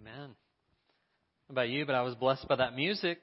[0.00, 0.36] Amen.
[1.50, 1.84] About you?
[1.84, 3.18] But I was blessed by that music.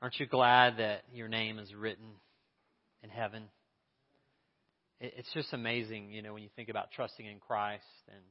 [0.00, 2.06] Aren't you glad that your name is written
[3.02, 3.44] in heaven?
[4.98, 8.22] It's just amazing, you know, when you think about trusting in Christ and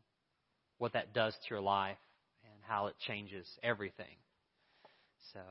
[0.80, 1.98] what that does to your life
[2.44, 4.16] and how it changes everything.
[5.34, 5.42] So,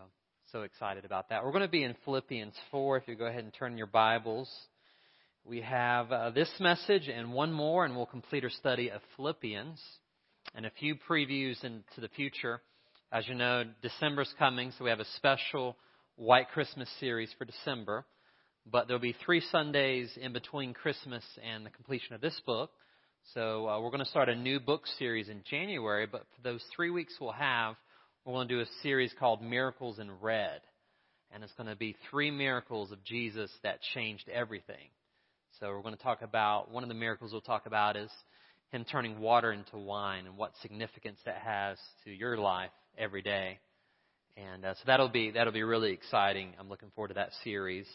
[0.50, 1.45] so excited about that.
[1.45, 2.96] We're going to be in Philippians 4.
[2.96, 4.50] If you go ahead and turn your Bibles,
[5.45, 9.80] we have uh, this message and one more, and we'll complete our study of Philippians
[10.54, 12.61] and a few previews into the future.
[13.12, 15.76] As you know, December's coming, so we have a special
[16.17, 18.04] White Christmas series for December.
[18.71, 22.71] But there'll be three Sundays in between Christmas and the completion of this book.
[23.34, 26.07] So uh, we're going to start a new book series in January.
[26.07, 27.76] But for those three weeks we'll have,
[28.25, 30.61] we're going to do a series called Miracles in Red.
[31.32, 34.89] And it's going to be three miracles of Jesus that changed everything.
[35.59, 38.11] So we're going to talk about, one of the miracles we'll talk about is
[38.70, 43.59] him turning water into wine and what significance that has to your life every day.
[44.37, 46.55] And uh, so that'll be that'll be really exciting.
[46.59, 47.87] I'm looking forward to that series.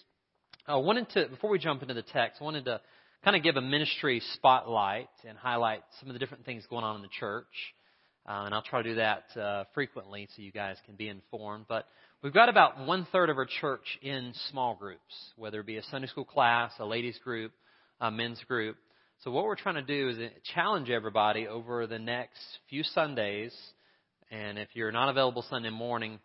[0.67, 2.81] I wanted to before we jump into the text, I wanted to
[3.23, 6.97] kind of give a ministry spotlight and highlight some of the different things going on
[6.97, 7.45] in the church.
[8.27, 11.65] Uh, and I'll try to do that uh, frequently so you guys can be informed.
[11.69, 11.85] But
[12.23, 15.01] we've got about one third of our church in small groups,
[15.37, 17.51] whether it be a Sunday school class, a ladies group,
[18.01, 18.77] a men's group.
[19.23, 23.55] So what we're trying to do is challenge everybody over the next few Sundays.
[24.29, 26.19] And if you're not available Sunday morning,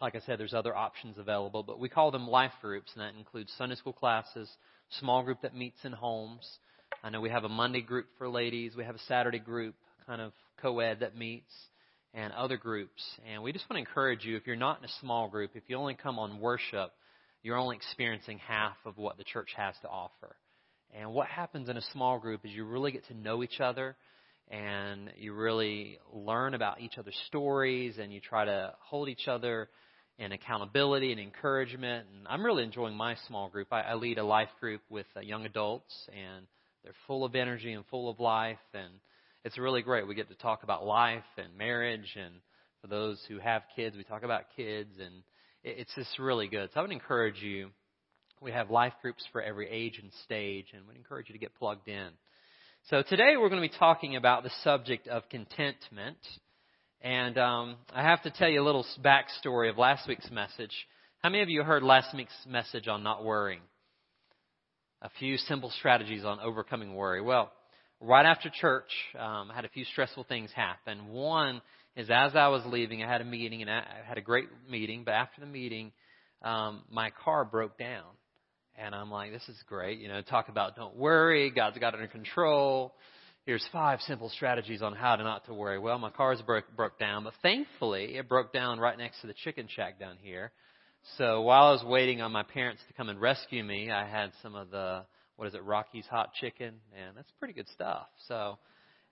[0.00, 3.18] like I said, there's other options available, but we call them life groups, and that
[3.18, 4.48] includes Sunday school classes,
[5.00, 6.46] small group that meets in homes.
[7.02, 8.76] I know we have a Monday group for ladies.
[8.76, 9.74] We have a Saturday group,
[10.06, 11.52] kind of co-ed that meets,
[12.14, 13.02] and other groups.
[13.30, 15.64] And we just want to encourage you, if you're not in a small group, if
[15.66, 16.92] you only come on worship,
[17.42, 20.36] you're only experiencing half of what the church has to offer.
[20.94, 23.96] And what happens in a small group is you really get to know each other
[24.50, 29.68] and you really learn about each other's stories and you try to hold each other
[30.18, 32.06] in accountability and encouragement.
[32.14, 33.68] And I'm really enjoying my small group.
[33.72, 36.46] I, I lead a life group with uh, young adults and
[36.82, 38.92] they're full of energy and full of life and
[39.44, 40.08] it's really great.
[40.08, 42.34] We get to talk about life and marriage and
[42.80, 45.22] for those who have kids, we talk about kids and
[45.62, 46.70] it's just really good.
[46.72, 47.70] So I would encourage you
[48.40, 51.54] we have life groups for every age and stage, and we encourage you to get
[51.58, 52.08] plugged in.
[52.90, 56.18] So today we're going to be talking about the subject of contentment.
[57.00, 60.72] And um, I have to tell you a little backstory of last week's message.
[61.22, 63.60] How many of you heard last week's message on not worrying?
[65.02, 67.20] A few simple strategies on overcoming worry.
[67.20, 67.52] Well,
[68.00, 71.08] right after church, um, I had a few stressful things happen.
[71.08, 71.60] One
[71.96, 75.02] is as I was leaving, I had a meeting, and I had a great meeting.
[75.04, 75.92] But after the meeting,
[76.42, 78.04] um, my car broke down.
[78.80, 79.98] And I'm like, this is great.
[79.98, 81.50] You know, talk about don't worry.
[81.50, 82.94] God's got it under control.
[83.44, 85.78] Here's five simple strategies on how to not to worry.
[85.78, 89.32] Well, my car's broke, broke down, but thankfully it broke down right next to the
[89.32, 90.52] chicken shack down here.
[91.16, 94.32] So while I was waiting on my parents to come and rescue me, I had
[94.42, 95.04] some of the,
[95.36, 98.06] what is it, Rocky's hot chicken, and that's pretty good stuff.
[98.26, 98.58] So,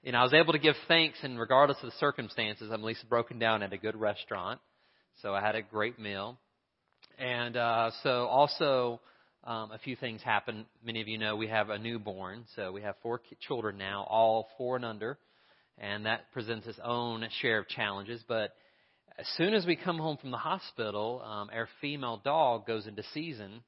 [0.02, 2.84] you know, I was able to give thanks, and regardless of the circumstances, I'm at
[2.84, 4.60] least broken down at a good restaurant.
[5.22, 6.38] So I had a great meal.
[7.18, 9.00] And uh, so also,
[9.46, 10.66] um, a few things happen.
[10.84, 14.48] Many of you know we have a newborn, so we have four children now, all
[14.58, 15.18] four and under,
[15.78, 18.22] and that presents its own share of challenges.
[18.26, 18.54] But
[19.18, 23.04] as soon as we come home from the hospital, um, our female dog goes into
[23.14, 23.62] season.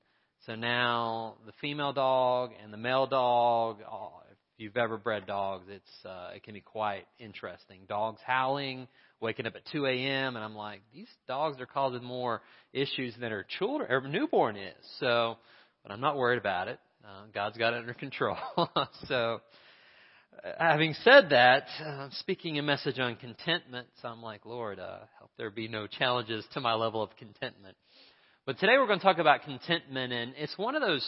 [0.47, 5.67] So now the female dog and the male dog, oh, if you've ever bred dogs,
[5.69, 7.83] it's uh, it can be quite interesting.
[7.89, 8.89] Dogs howling,
[9.21, 10.35] waking up at 2 a.m.
[10.35, 12.41] and I'm like, these dogs are causing more
[12.73, 14.75] issues than our children or newborn is.
[14.99, 15.37] So
[15.83, 16.79] but I'm not worried about it.
[17.05, 18.37] Uh, God's got it under control.
[19.09, 19.41] so,
[20.45, 24.99] uh, having said that, uh, speaking a message on contentment, so I'm like, Lord, uh,
[25.19, 27.77] help there be no challenges to my level of contentment.
[28.47, 31.07] But today we're going to talk about contentment, and it's one of those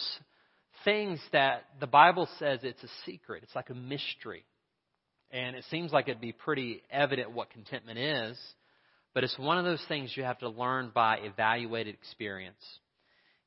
[0.83, 3.43] things that the Bible says it's a secret.
[3.43, 4.45] It's like a mystery.
[5.31, 8.37] And it seems like it'd be pretty evident what contentment is,
[9.13, 12.61] but it's one of those things you have to learn by evaluated experience.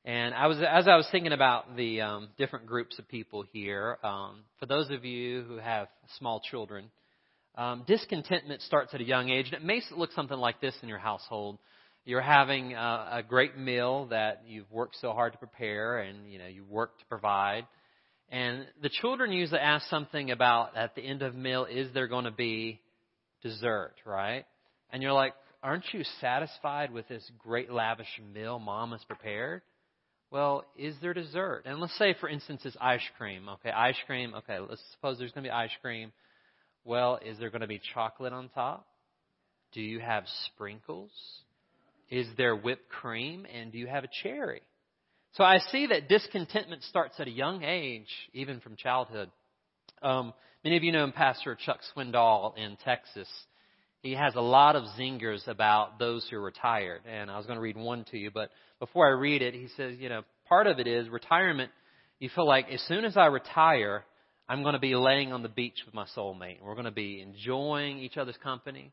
[0.07, 3.97] And I was, as I was thinking about the um, different groups of people here,
[4.03, 5.87] um, for those of you who have
[6.19, 6.91] small children,
[7.55, 10.89] um, discontentment starts at a young age, and it may look something like this in
[10.89, 11.57] your household.
[12.05, 16.37] You're having a, a great meal that you've worked so hard to prepare, and you
[16.37, 17.65] know you work to provide.
[18.29, 22.07] And the children usually ask something about at the end of the meal, is there
[22.07, 22.79] going to be
[23.41, 24.45] dessert, right?
[24.91, 29.63] And you're like, aren't you satisfied with this great lavish meal mom has prepared?
[30.35, 31.61] Well, is there dessert?
[31.63, 33.47] And let's say, for instance, it's ice cream.
[33.47, 34.33] Okay, ice cream.
[34.35, 36.11] Okay, let's suppose there's going to be ice cream.
[36.83, 38.85] Well, is there going to be chocolate on top?
[39.71, 41.11] Do you have sprinkles?
[42.09, 43.47] Is there whipped cream?
[43.49, 44.61] And do you have a cherry?
[45.35, 49.31] So I see that discontentment starts at a young age, even from childhood.
[50.01, 50.33] Um,
[50.65, 53.29] many of you know Pastor Chuck Swindoll in Texas.
[54.05, 57.01] He has a lot of zingers about those who are retired.
[57.11, 59.67] And I was going to read one to you, but before I read it, he
[59.75, 61.71] says, you know, part of it is retirement.
[62.19, 64.05] You feel like as soon as I retire,
[64.47, 66.61] I'm going to be laying on the beach with my soulmate.
[66.61, 68.91] We're going to be enjoying each other's company.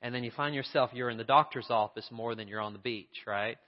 [0.00, 2.78] And then you find yourself you're in the doctor's office more than you're on the
[2.78, 3.58] beach, right?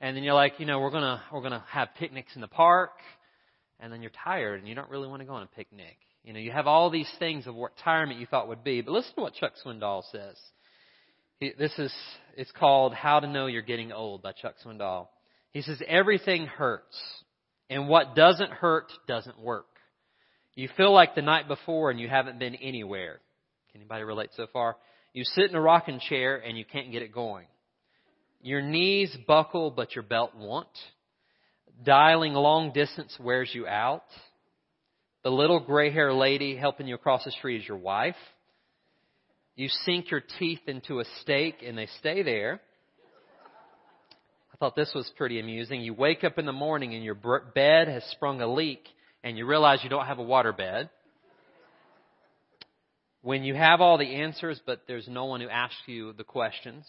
[0.00, 2.40] And then you're like, you know, we're going to we're going to have picnics in
[2.40, 2.94] the park.
[3.78, 5.98] And then you're tired and you don't really want to go on a picnic.
[6.24, 8.80] You know, you have all these things of what retirement you thought would be.
[8.80, 10.36] But listen to what Chuck Swindoll says.
[11.40, 11.92] He, this is
[12.36, 15.08] it's called How to Know You're Getting Old by Chuck Swindoll.
[15.50, 16.96] He says everything hurts,
[17.68, 19.66] and what doesn't hurt doesn't work.
[20.54, 23.20] You feel like the night before and you haven't been anywhere.
[23.72, 24.76] Can anybody relate so far?
[25.14, 27.46] You sit in a rocking chair and you can't get it going.
[28.42, 30.68] Your knees buckle but your belt won't.
[31.82, 34.04] Dialing long distance wears you out.
[35.22, 38.16] The little gray hair lady helping you across the street is your wife.
[39.54, 42.60] You sink your teeth into a steak and they stay there.
[44.52, 45.80] I thought this was pretty amusing.
[45.80, 48.84] You wake up in the morning and your bed has sprung a leak
[49.22, 50.90] and you realize you don't have a water bed.
[53.20, 56.84] When you have all the answers, but there's no one who asks you the questions.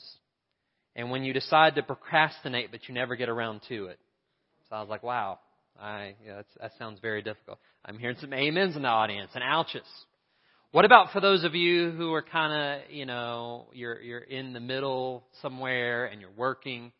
[0.95, 3.99] And when you decide to procrastinate, but you never get around to it.
[4.69, 5.39] So I was like, wow,
[5.79, 7.59] I, yeah, that sounds very difficult.
[7.85, 9.87] I'm hearing some amens in the audience and ouches.
[10.71, 14.53] What about for those of you who are kind of, you know, you're, you're in
[14.53, 16.91] the middle somewhere and you're working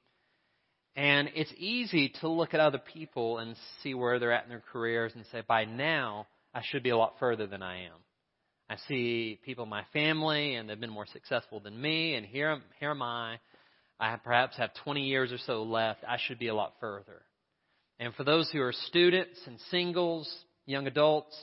[0.95, 4.63] and it's easy to look at other people and see where they're at in their
[4.71, 7.97] careers and say, by now, I should be a lot further than I am.
[8.69, 12.59] I see people in my family and they've been more successful than me, and here,
[12.79, 13.39] here am I.
[13.99, 16.03] I perhaps have 20 years or so left.
[16.07, 17.23] I should be a lot further.
[18.03, 20.29] And for those who are students and singles,
[20.65, 21.33] young adults,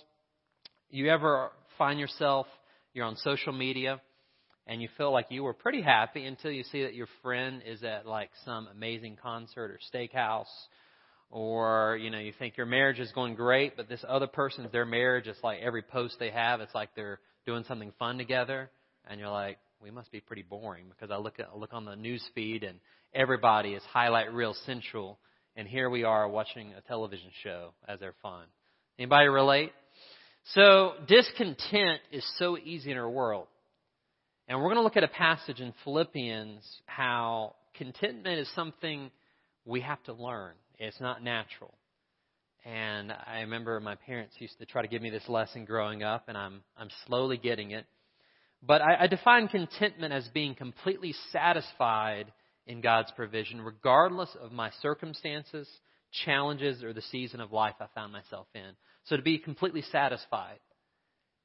[0.91, 2.47] you ever find yourself,
[2.93, 3.99] you're on social media,
[4.67, 7.83] and you feel like you were pretty happy until you see that your friend is
[7.83, 10.53] at like some amazing concert or steakhouse
[11.31, 14.85] or you know you think your marriage is going great but this other person's their
[14.85, 18.69] marriage is like every post they have it's like they're doing something fun together
[19.09, 21.87] and you're like we must be pretty boring because I look at I look on
[21.87, 22.81] the news feed and
[23.15, 25.19] everybody is highlight reel central
[25.57, 28.45] and here we are watching a television show as they're fun.
[28.99, 29.73] Anybody relate?
[30.55, 33.47] So discontent is so easy in our world.
[34.49, 39.11] And we're going to look at a passage in Philippians how contentment is something
[39.65, 40.55] we have to learn.
[40.79, 41.75] It's not natural.
[42.65, 46.25] And I remember my parents used to try to give me this lesson growing up,
[46.29, 47.87] and I'm I'm slowly getting it.
[48.63, 52.33] But I, I define contentment as being completely satisfied
[52.67, 55.69] in God's provision, regardless of my circumstances,
[56.25, 58.73] challenges, or the season of life I found myself in.
[59.05, 60.59] So to be completely satisfied.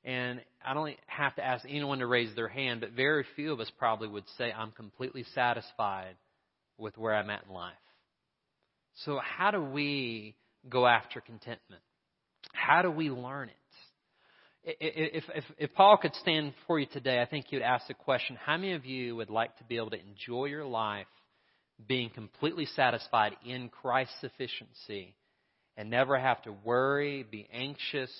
[0.03, 3.59] And I don't have to ask anyone to raise their hand, but very few of
[3.59, 6.15] us probably would say, I'm completely satisfied
[6.77, 7.73] with where I'm at in life.
[9.03, 10.35] So, how do we
[10.69, 11.81] go after contentment?
[12.53, 13.56] How do we learn it?
[14.67, 17.94] If, if, if Paul could stand for you today, I think he would ask the
[17.94, 21.06] question how many of you would like to be able to enjoy your life
[21.87, 25.13] being completely satisfied in Christ's sufficiency
[25.78, 28.11] and never have to worry, be anxious,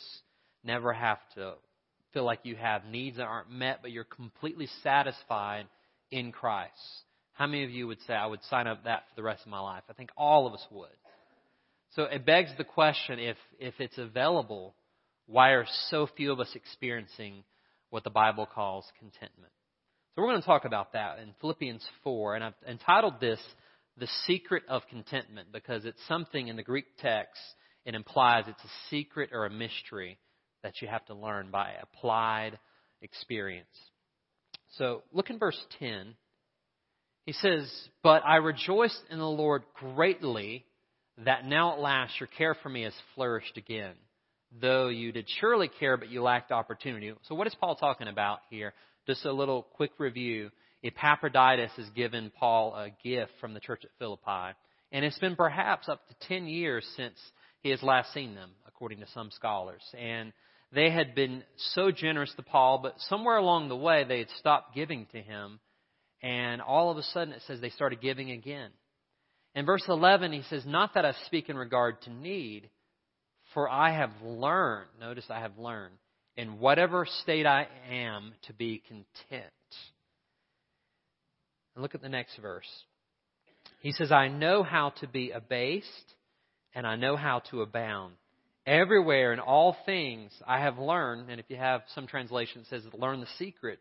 [0.64, 1.54] never have to
[2.14, 5.66] feel like you have needs that aren't met, but you're completely satisfied
[6.12, 6.72] in Christ.
[7.34, 9.50] How many of you would say, I would sign up that for the rest of
[9.50, 9.84] my life?
[9.90, 10.88] I think all of us would.
[11.96, 14.76] So it begs the question if, if it's available,
[15.28, 17.44] why are so few of us experiencing
[17.90, 19.52] what the Bible calls contentment?
[20.16, 23.40] So we're going to talk about that in Philippians 4, and I've entitled this
[23.98, 27.42] The Secret of Contentment because it's something in the Greek text,
[27.86, 30.18] it implies it's a secret or a mystery
[30.64, 32.58] that you have to learn by applied
[33.02, 33.68] experience.
[34.78, 36.16] So look in verse 10.
[37.26, 37.72] He says,
[38.04, 40.66] But I rejoiced in the Lord greatly
[41.24, 43.94] that now at last your care for me has flourished again.
[44.62, 47.14] Though you did surely care, but you lacked opportunity.
[47.24, 48.74] So what is Paul talking about here?
[49.08, 50.50] Just a little quick review.
[50.84, 54.56] Epaphroditus has given Paul a gift from the church at Philippi.
[54.92, 57.16] And it's been perhaps up to 10 years since
[57.62, 59.82] he has last seen them, according to some scholars.
[59.98, 60.32] And
[60.72, 61.44] they had been
[61.74, 65.60] so generous to Paul, but somewhere along the way they had stopped giving to him.
[66.22, 68.70] And all of a sudden it says they started giving again.
[69.56, 72.70] In verse 11, he says, Not that I speak in regard to need,
[73.56, 75.96] for I have learned, notice I have learned,
[76.38, 79.46] in whatever state I am to be content.
[81.74, 82.70] And look at the next verse.
[83.80, 85.88] He says, I know how to be abased
[86.74, 88.16] and I know how to abound.
[88.68, 92.94] Everywhere in all things I have learned, and if you have some translation that says
[92.94, 93.80] learn the secret,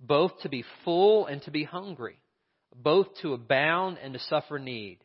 [0.00, 2.18] both to be full and to be hungry,
[2.74, 4.98] both to abound and to suffer need.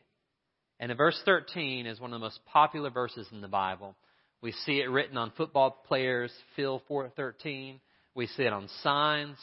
[0.78, 3.96] And in verse 13 is one of the most popular verses in the Bible.
[4.42, 7.80] We see it written on football players, Phil 413.
[8.14, 9.38] We see it on signs.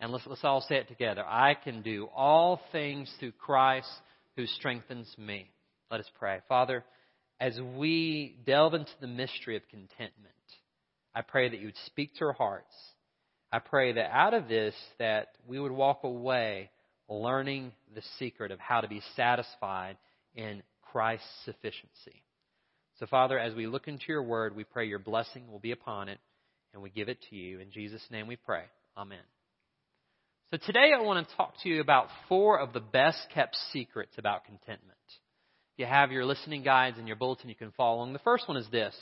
[0.00, 1.24] And let's, let's all say it together.
[1.24, 3.88] I can do all things through Christ
[4.36, 5.50] who strengthens me.
[5.90, 6.40] Let us pray.
[6.48, 6.84] Father,
[7.38, 10.34] as we delve into the mystery of contentment,
[11.14, 12.74] I pray that you would speak to our hearts.
[13.52, 16.70] I pray that out of this that we would walk away
[17.08, 19.96] learning the secret of how to be satisfied
[20.34, 22.22] in Christ's sufficiency.
[22.98, 26.08] So, Father, as we look into your word, we pray your blessing will be upon
[26.08, 26.18] it,
[26.72, 27.58] and we give it to you.
[27.58, 28.62] In Jesus' name we pray.
[28.96, 29.18] Amen.
[30.52, 34.12] So, today I want to talk to you about four of the best kept secrets
[34.18, 34.98] about contentment.
[35.76, 38.12] You have your listening guides and your bulletin, you can follow along.
[38.12, 38.94] The first one is this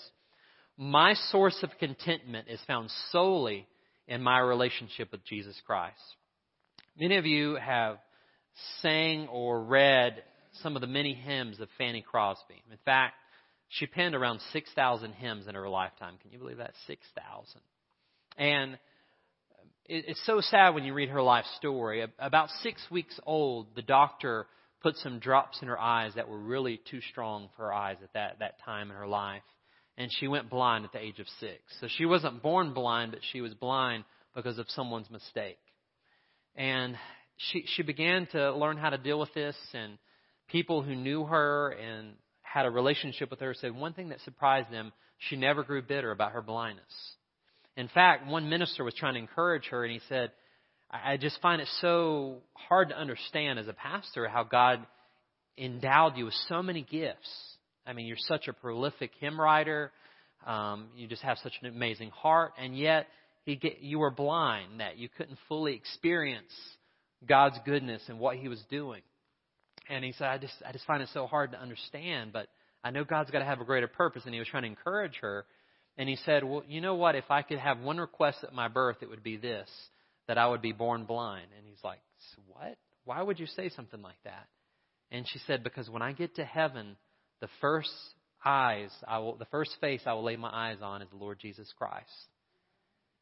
[0.79, 3.67] My source of contentment is found solely
[4.09, 6.01] in my relationship with Jesus Christ.
[6.99, 7.99] Many of you have
[8.81, 10.23] sang or read
[10.63, 12.63] some of the many hymns of Fanny Crosby.
[12.71, 13.15] In fact,
[13.69, 16.15] she penned around 6,000 hymns in her lifetime.
[16.21, 16.73] Can you believe that?
[16.87, 17.61] 6,000.
[18.37, 18.79] And
[19.87, 22.05] it's so sad when you read her life story.
[22.19, 24.47] About six weeks old, the doctor
[24.83, 28.13] put some drops in her eyes that were really too strong for her eyes at
[28.15, 29.43] that, that time in her life.
[29.97, 31.61] And she went blind at the age of six.
[31.81, 34.05] So she wasn't born blind, but she was blind
[34.35, 35.59] because of someone's mistake.
[36.57, 36.97] And
[37.37, 39.99] she, she began to learn how to deal with this, and
[40.53, 44.71] people who knew her and had a relationship with her said one thing that surprised
[44.71, 46.85] them she never grew bitter about her blindness.
[47.77, 50.31] In fact, one minister was trying to encourage her, and he said,
[50.91, 54.85] I just find it so hard to understand as a pastor how God
[55.57, 57.31] endowed you with so many gifts.
[57.87, 59.91] I mean, you're such a prolific hymn writer.
[60.47, 63.07] Um, you just have such an amazing heart, and yet
[63.47, 66.53] get, you were blind that you couldn't fully experience
[67.27, 69.01] God's goodness and what He was doing.
[69.89, 72.49] And he said, I just, I just find it so hard to understand, but
[72.85, 74.23] I know God's got to have a greater purpose.
[74.25, 75.45] And he was trying to encourage her.
[75.99, 77.15] And he said, Well, you know what?
[77.15, 79.69] If I could have one request at my birth, it would be this
[80.29, 81.49] that I would be born blind.
[81.57, 82.01] And he's like,
[82.47, 82.77] What?
[83.05, 84.47] Why would you say something like that?
[85.11, 86.97] And she said, Because when I get to heaven,
[87.41, 87.91] the first
[88.45, 91.39] eyes, I will, the first face I will lay my eyes on is the Lord
[91.41, 92.09] Jesus Christ.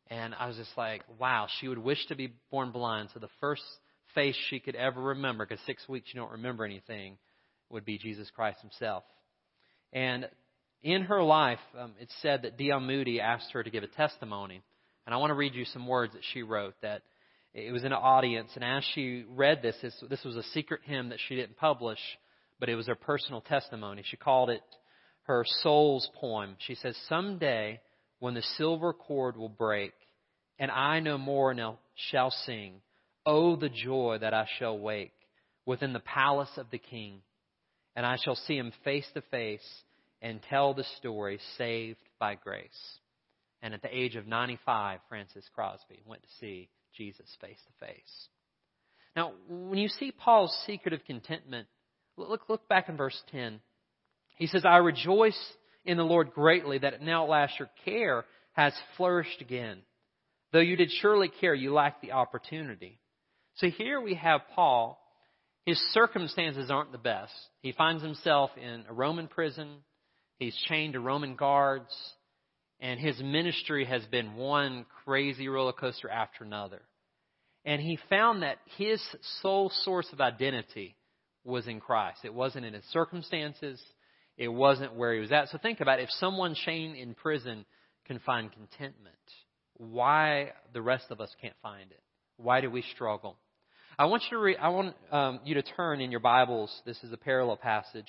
[0.09, 3.11] And I was just like, wow, she would wish to be born blind.
[3.15, 3.63] So the first
[4.15, 7.17] face she could ever remember, because six weeks you don't remember anything,
[7.71, 9.05] would be Jesus Christ himself.
[9.93, 10.29] And
[10.83, 12.81] in her life, um, it's said that D.L.
[12.81, 14.63] Moody asked her to give a testimony.
[15.07, 17.03] And I want to read you some words that she wrote that
[17.53, 18.51] it was in an audience.
[18.55, 21.99] And as she read this, this, this was a secret hymn that she didn't publish,
[22.59, 24.03] but it was her personal testimony.
[24.05, 24.63] She called it
[25.25, 26.57] her soul's poem.
[26.59, 27.81] She says, Someday,
[28.21, 29.93] when the silver cord will break,
[30.59, 31.79] and I no more now
[32.11, 32.81] shall sing,
[33.27, 35.13] Oh, the joy that I shall wake
[35.67, 37.21] within the palace of the King,
[37.95, 39.67] and I shall see him face to face
[40.23, 42.99] and tell the story saved by grace.
[43.63, 48.29] And at the age of 95, Frances Crosby went to see Jesus face to face.
[49.15, 51.69] Now, when you see Paul's secret of contentment,
[52.17, 53.61] look, look back in verse 10.
[54.37, 55.39] He says, I rejoice
[55.85, 59.79] in the Lord greatly that now at last your care has flourished again.
[60.53, 62.99] Though you did surely care, you lacked the opportunity.
[63.57, 64.99] So here we have Paul.
[65.67, 67.33] His circumstances aren't the best.
[67.63, 69.79] He finds himself in a Roman prison.
[70.39, 71.95] He's chained to Roman guards.
[72.81, 76.81] And his ministry has been one crazy roller coaster after another.
[77.65, 79.03] And he found that his
[79.43, 80.97] sole source of identity
[81.45, 82.21] was in Christ.
[82.25, 83.83] It wasn't in his circumstances.
[84.39, 85.49] It wasn't where he was at.
[85.51, 86.05] So think about it.
[86.05, 87.67] If someone chained in prison
[88.07, 89.15] can find contentment,
[89.77, 92.03] why the rest of us can't find it?
[92.43, 93.37] Why do we struggle?
[93.99, 96.75] I want you to read, I want um, you to turn in your Bibles.
[96.87, 98.07] This is a parallel passage.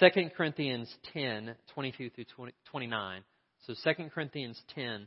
[0.00, 3.22] 2 Corinthians 10, 22 through 20, 29.
[3.66, 5.06] So 2 Corinthians 10.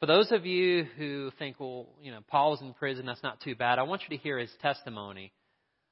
[0.00, 3.54] For those of you who think, well, you know, Paul's in prison, that's not too
[3.54, 5.32] bad, I want you to hear his testimony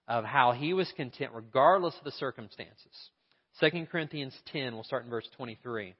[0.08, 3.10] of how he was content regardless of the circumstances.
[3.60, 5.94] 2 Corinthians 10, we'll start in verse 23.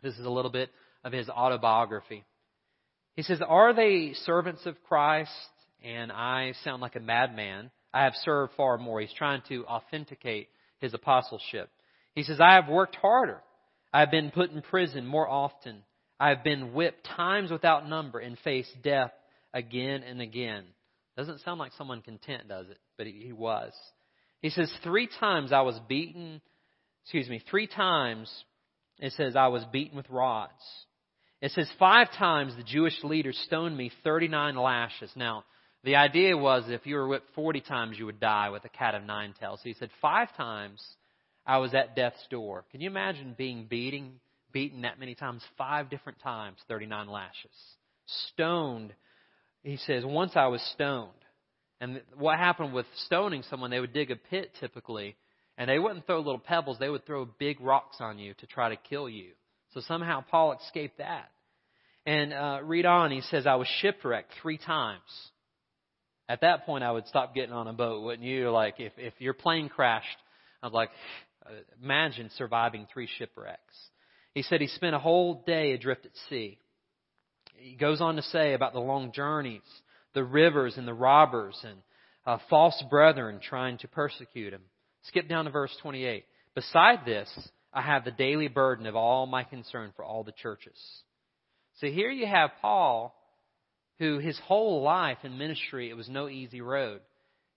[0.00, 0.70] This is a little bit
[1.02, 2.24] of his autobiography.
[3.14, 5.30] He says, Are they servants of Christ?
[5.84, 7.70] and I sound like a madman.
[7.92, 9.00] I have served far more.
[9.00, 10.48] He's trying to authenticate
[10.80, 11.70] his apostleship.
[12.14, 13.42] He says, I have worked harder.
[13.92, 15.82] I have been put in prison more often.
[16.18, 19.12] I've been whipped times without number and faced death
[19.52, 20.64] again and again.
[21.16, 22.78] Doesn't sound like someone content, does it?
[22.96, 23.72] But he, he was.
[24.40, 26.40] He says, Three times I was beaten,
[27.04, 28.32] excuse me, three times
[28.98, 30.52] it says I was beaten with rods.
[31.44, 35.10] It says five times the Jewish leaders stoned me 39 lashes.
[35.14, 35.44] Now,
[35.82, 38.94] the idea was if you were whipped 40 times, you would die with a cat
[38.94, 39.60] of nine tails.
[39.62, 40.82] So he said, Five times
[41.44, 42.64] I was at death's door.
[42.70, 44.20] Can you imagine being beating,
[44.52, 45.42] beaten that many times?
[45.58, 47.52] Five different times, 39 lashes.
[48.32, 48.94] Stoned.
[49.62, 51.10] He says, Once I was stoned.
[51.78, 55.14] And what happened with stoning someone, they would dig a pit typically,
[55.58, 58.70] and they wouldn't throw little pebbles, they would throw big rocks on you to try
[58.70, 59.32] to kill you.
[59.74, 61.28] So somehow Paul escaped that.
[62.06, 65.00] And uh, read on, he says, I was shipwrecked three times.
[66.28, 68.50] At that point, I would stop getting on a boat, wouldn't you?
[68.50, 70.06] Like, if, if your plane crashed,
[70.62, 70.90] I'd like,
[71.82, 73.74] imagine surviving three shipwrecks.
[74.34, 76.58] He said he spent a whole day adrift at sea.
[77.56, 79.62] He goes on to say about the long journeys,
[80.12, 81.78] the rivers and the robbers and
[82.26, 84.62] uh, false brethren trying to persecute him.
[85.04, 86.24] Skip down to verse 28.
[86.54, 87.28] Beside this,
[87.72, 90.78] I have the daily burden of all my concern for all the churches.
[91.80, 93.14] So here you have Paul
[93.98, 97.00] who his whole life in ministry, it was no easy road.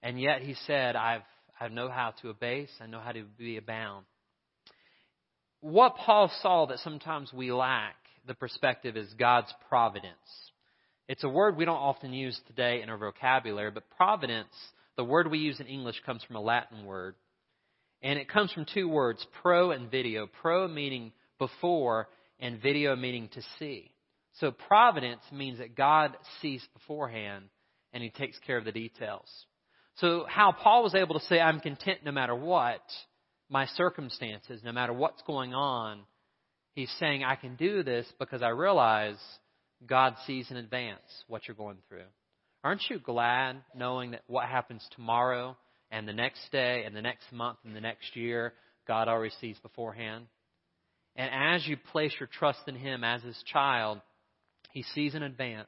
[0.03, 1.21] And yet he said, I've,
[1.59, 4.05] I know how to abase, I know how to be abound.
[5.61, 7.95] What Paul saw that sometimes we lack,
[8.27, 10.13] the perspective is God's providence.
[11.07, 14.53] It's a word we don't often use today in our vocabulary, but providence,
[14.97, 17.15] the word we use in English, comes from a Latin word.
[18.03, 20.27] And it comes from two words, pro and video.
[20.41, 22.09] Pro meaning before,
[22.39, 23.91] and video meaning to see.
[24.39, 27.45] So providence means that God sees beforehand
[27.93, 29.27] and he takes care of the details.
[29.95, 32.81] So how Paul was able to say, I'm content no matter what,
[33.49, 36.01] my circumstances, no matter what's going on,
[36.73, 39.17] he's saying, I can do this because I realize
[39.85, 42.05] God sees in advance what you're going through.
[42.63, 45.57] Aren't you glad knowing that what happens tomorrow
[45.89, 48.53] and the next day and the next month and the next year,
[48.87, 50.25] God already sees beforehand?
[51.15, 54.01] And as you place your trust in Him as His child,
[54.71, 55.67] he sees in advance,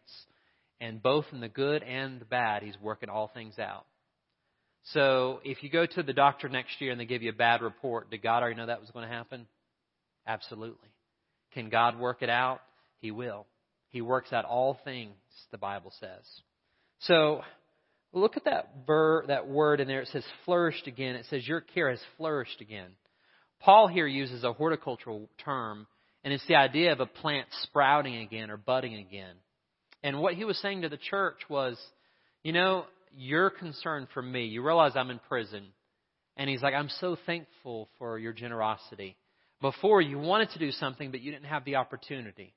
[0.79, 3.85] and both in the good and the bad, He's working all things out.
[4.93, 7.61] So if you go to the doctor next year and they give you a bad
[7.61, 9.45] report, did God already know that was going to happen?
[10.25, 10.89] Absolutely.
[11.53, 12.61] Can God work it out?
[12.99, 13.45] He will.
[13.89, 15.15] He works out all things,
[15.51, 16.23] the Bible says.
[17.01, 17.41] So
[18.13, 20.01] look at that ver, that word in there.
[20.01, 21.15] It says flourished again.
[21.15, 22.91] It says your care has flourished again.
[23.59, 25.87] Paul here uses a horticultural term
[26.23, 29.35] and it's the idea of a plant sprouting again or budding again.
[30.03, 31.77] And what he was saying to the church was,
[32.43, 34.45] you know, you're concerned for me.
[34.45, 35.63] You realize I'm in prison.
[36.37, 39.17] And he's like, I'm so thankful for your generosity.
[39.61, 42.53] Before you wanted to do something, but you didn't have the opportunity.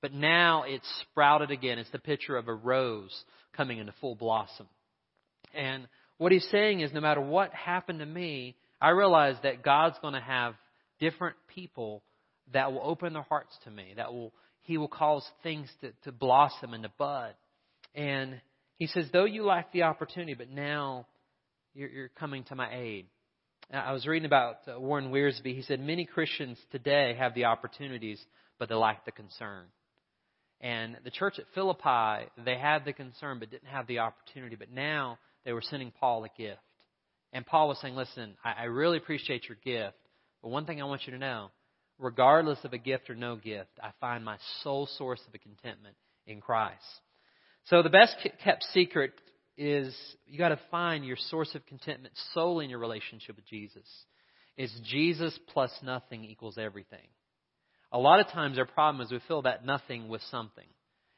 [0.00, 1.78] But now it's sprouted again.
[1.78, 4.66] It's the picture of a rose coming into full blossom.
[5.54, 5.86] And
[6.16, 10.14] what he's saying is no matter what happened to me, I realize that God's going
[10.14, 10.54] to have
[10.98, 12.02] different people
[12.52, 14.32] that will open their hearts to me, that will
[14.62, 17.34] he will cause things to, to blossom and to bud.
[17.94, 18.40] And
[18.76, 21.06] he says, though you lack the opportunity, but now
[21.74, 23.06] you're, you're coming to my aid.
[23.72, 25.54] I was reading about uh, Warren Wiersbe.
[25.54, 28.20] He said many Christians today have the opportunities,
[28.58, 29.66] but they lack the concern.
[30.60, 34.56] And the church at Philippi, they had the concern, but didn't have the opportunity.
[34.56, 36.60] But now they were sending Paul a gift.
[37.32, 39.96] And Paul was saying, listen, I, I really appreciate your gift,
[40.42, 41.50] but one thing I want you to know
[42.00, 45.94] regardless of a gift or no gift, I find my sole source of contentment
[46.26, 46.82] in Christ.
[47.66, 49.12] So the best kept secret
[49.56, 49.94] is
[50.26, 53.86] you got to find your source of contentment solely in your relationship with Jesus.
[54.56, 57.06] It's Jesus plus nothing equals everything.
[57.92, 60.66] A lot of times our problem is we fill that nothing with something.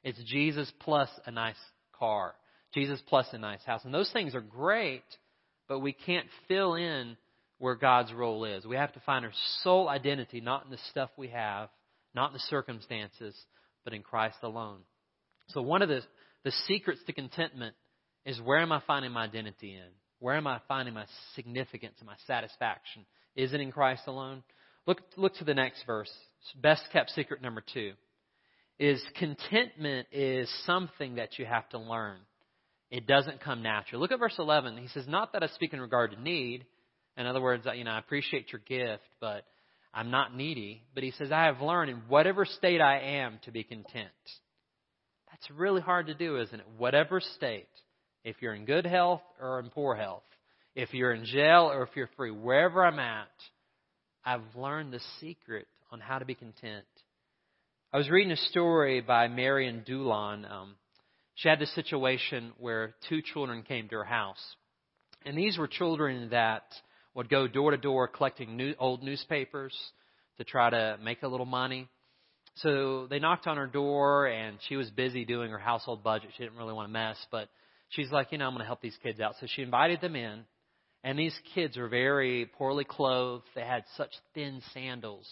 [0.03, 1.57] It's Jesus plus a nice
[1.92, 2.35] car,
[2.75, 3.85] Jesus plus a nice house.
[3.85, 5.05] And those things are great,
[5.68, 7.16] but we can't fill in
[7.62, 8.66] where God's role is.
[8.66, 9.31] We have to find our
[9.62, 11.68] sole identity not in the stuff we have,
[12.12, 13.37] not in the circumstances,
[13.85, 14.81] but in Christ alone.
[15.51, 16.01] So one of the,
[16.42, 17.77] the secrets to contentment
[18.27, 19.90] is where am I finding my identity in?
[20.18, 21.05] Where am I finding my
[21.37, 23.07] significance and my satisfaction?
[23.37, 24.42] Is it in Christ alone?
[24.85, 26.11] Look, look to the next verse.
[26.61, 27.92] Best kept secret number two
[28.81, 32.18] is contentment is something that you have to learn.
[32.90, 34.03] It doesn't come naturally.
[34.03, 34.79] Look at verse 11.
[34.79, 36.66] He says, Not that I speak in regard to need,
[37.16, 39.44] in other words, you know, I appreciate your gift, but
[39.92, 40.83] I'm not needy.
[40.94, 44.09] But he says, I have learned in whatever state I am to be content.
[45.31, 46.66] That's really hard to do, isn't it?
[46.79, 47.68] Whatever state.
[48.25, 50.22] If you're in good health or in poor health.
[50.75, 52.31] If you're in jail or if you're free.
[52.31, 53.29] Wherever I'm at,
[54.25, 56.85] I've learned the secret on how to be content.
[57.92, 60.46] I was reading a story by Marion Doolan.
[60.46, 60.77] Um,
[61.35, 64.42] she had this situation where two children came to her house.
[65.27, 66.64] And these were children that
[67.14, 69.77] would go door to door collecting new, old newspapers
[70.38, 71.88] to try to make a little money.
[72.57, 76.31] So they knocked on her door and she was busy doing her household budget.
[76.37, 77.48] She didn't really want to mess, but
[77.90, 79.35] she's like, you know, I'm going to help these kids out.
[79.40, 80.44] So she invited them in.
[81.05, 83.44] And these kids were very poorly clothed.
[83.55, 85.29] They had such thin sandals.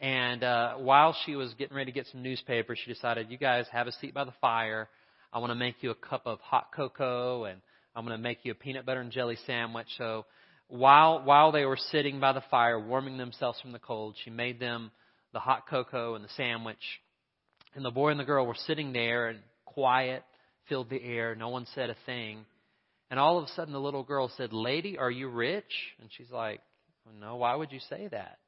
[0.00, 3.66] And uh, while she was getting ready to get some newspapers, she decided, you guys
[3.70, 4.88] have a seat by the fire.
[5.32, 7.60] I want to make you a cup of hot cocoa and
[7.94, 9.88] I'm going to make you a peanut butter and jelly sandwich.
[9.98, 10.24] So
[10.68, 14.60] while while they were sitting by the fire warming themselves from the cold, she made
[14.60, 14.90] them
[15.32, 16.76] the hot cocoa and the sandwich.
[17.74, 20.22] And the boy and the girl were sitting there and quiet
[20.68, 21.34] filled the air.
[21.34, 22.44] No one said a thing.
[23.10, 26.30] And all of a sudden the little girl said, "Lady, are you rich?" And she's
[26.30, 26.60] like,
[27.18, 28.38] "No, why would you say that?"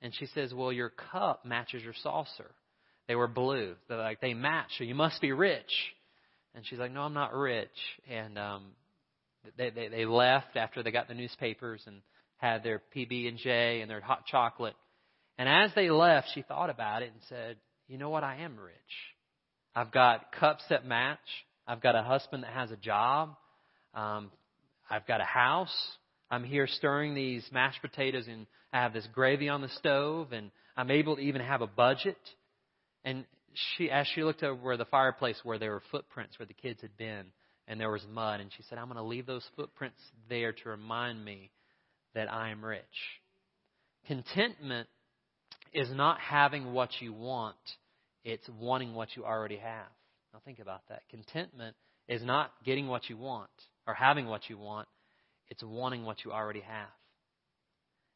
[0.00, 2.50] And she says, "Well, your cup matches your saucer.
[3.06, 3.76] They were blue.
[3.88, 5.94] They're like they match, so you must be rich."
[6.54, 7.68] And she's like, "No, I'm not rich."
[8.08, 8.74] And um
[9.56, 12.02] they, they they left after they got the newspapers and
[12.36, 14.74] had their PB and J and their hot chocolate.
[15.36, 17.56] And as they left, she thought about it and said,
[17.86, 18.24] "You know what?
[18.24, 18.74] I am rich.
[19.74, 21.18] I've got cups that match.
[21.66, 23.36] I've got a husband that has a job.
[23.94, 24.30] Um,
[24.90, 25.74] I've got a house.
[26.30, 30.50] I'm here stirring these mashed potatoes and I have this gravy on the stove and
[30.76, 32.18] I'm able to even have a budget."
[33.04, 33.24] And
[33.76, 36.80] she, as she looked over where the fireplace where there were footprints where the kids
[36.80, 37.26] had been,
[37.68, 38.40] and there was mud.
[38.40, 41.50] And she said, I'm going to leave those footprints there to remind me
[42.14, 42.82] that I am rich.
[44.06, 44.88] Contentment
[45.72, 47.56] is not having what you want,
[48.24, 49.86] it's wanting what you already have.
[50.32, 51.02] Now think about that.
[51.10, 51.76] Contentment
[52.08, 53.50] is not getting what you want
[53.86, 54.88] or having what you want,
[55.48, 56.88] it's wanting what you already have.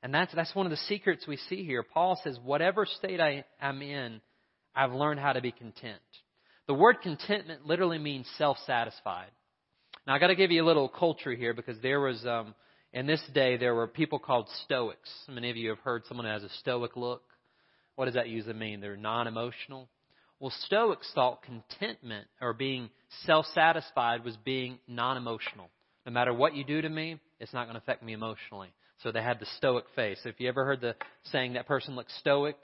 [0.03, 1.83] And that's, that's one of the secrets we see here.
[1.83, 4.21] Paul says, whatever state I am in,
[4.75, 6.01] I've learned how to be content.
[6.67, 9.31] The word contentment literally means self satisfied.
[10.07, 12.55] Now I got to give you a little culture here because there was um,
[12.93, 15.09] in this day there were people called Stoics.
[15.29, 17.23] Many of you have heard someone has a Stoic look.
[17.95, 18.81] What does that usually mean?
[18.81, 19.89] They're non-emotional.
[20.41, 22.91] Well, Stoics thought contentment or being
[23.27, 25.71] self-satisfied was being non-emotional.
[26.05, 28.71] No matter what you do to me, it's not going to affect me emotionally.
[29.05, 30.19] So they had the Stoic face.
[30.25, 30.97] If you ever heard the
[31.31, 32.57] saying that person looks stoic,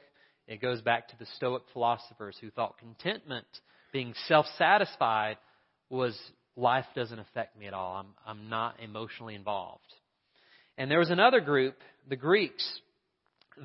[0.49, 3.47] it goes back to the Stoic philosophers who thought contentment,
[3.93, 5.37] being self-satisfied,
[5.89, 6.19] was
[6.59, 7.97] life doesn't affect me at all.
[7.97, 9.83] I'm, I'm not emotionally involved.
[10.77, 11.77] And there was another group,
[12.09, 12.67] the Greeks.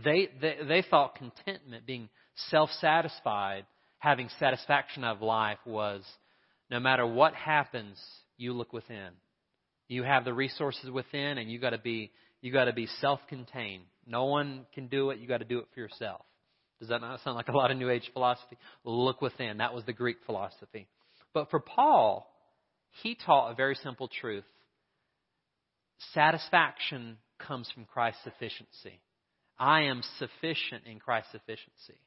[0.03, 2.09] They, they, they thought contentment, being
[2.49, 3.65] self satisfied,
[3.97, 6.03] having satisfaction of life was
[6.69, 7.99] no matter what happens,
[8.37, 9.09] you look within.
[9.87, 13.83] You have the resources within, and you got to be you got to be self-contained.
[14.05, 15.19] No one can do it.
[15.19, 16.21] You got to do it for yourself.
[16.79, 18.57] Does that not sound like a lot of New Age philosophy?
[18.83, 19.59] Look within.
[19.59, 20.87] That was the Greek philosophy.
[21.33, 22.32] But for Paul,
[23.01, 24.45] he taught a very simple truth
[26.13, 28.99] satisfaction comes from Christ's sufficiency.
[29.57, 31.99] I am sufficient in Christ's sufficiency.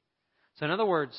[0.56, 1.16] So, in other words,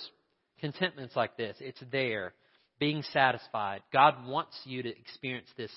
[0.59, 2.33] contentment's like this it's there,
[2.79, 3.81] being satisfied.
[3.91, 5.71] God wants you to experience this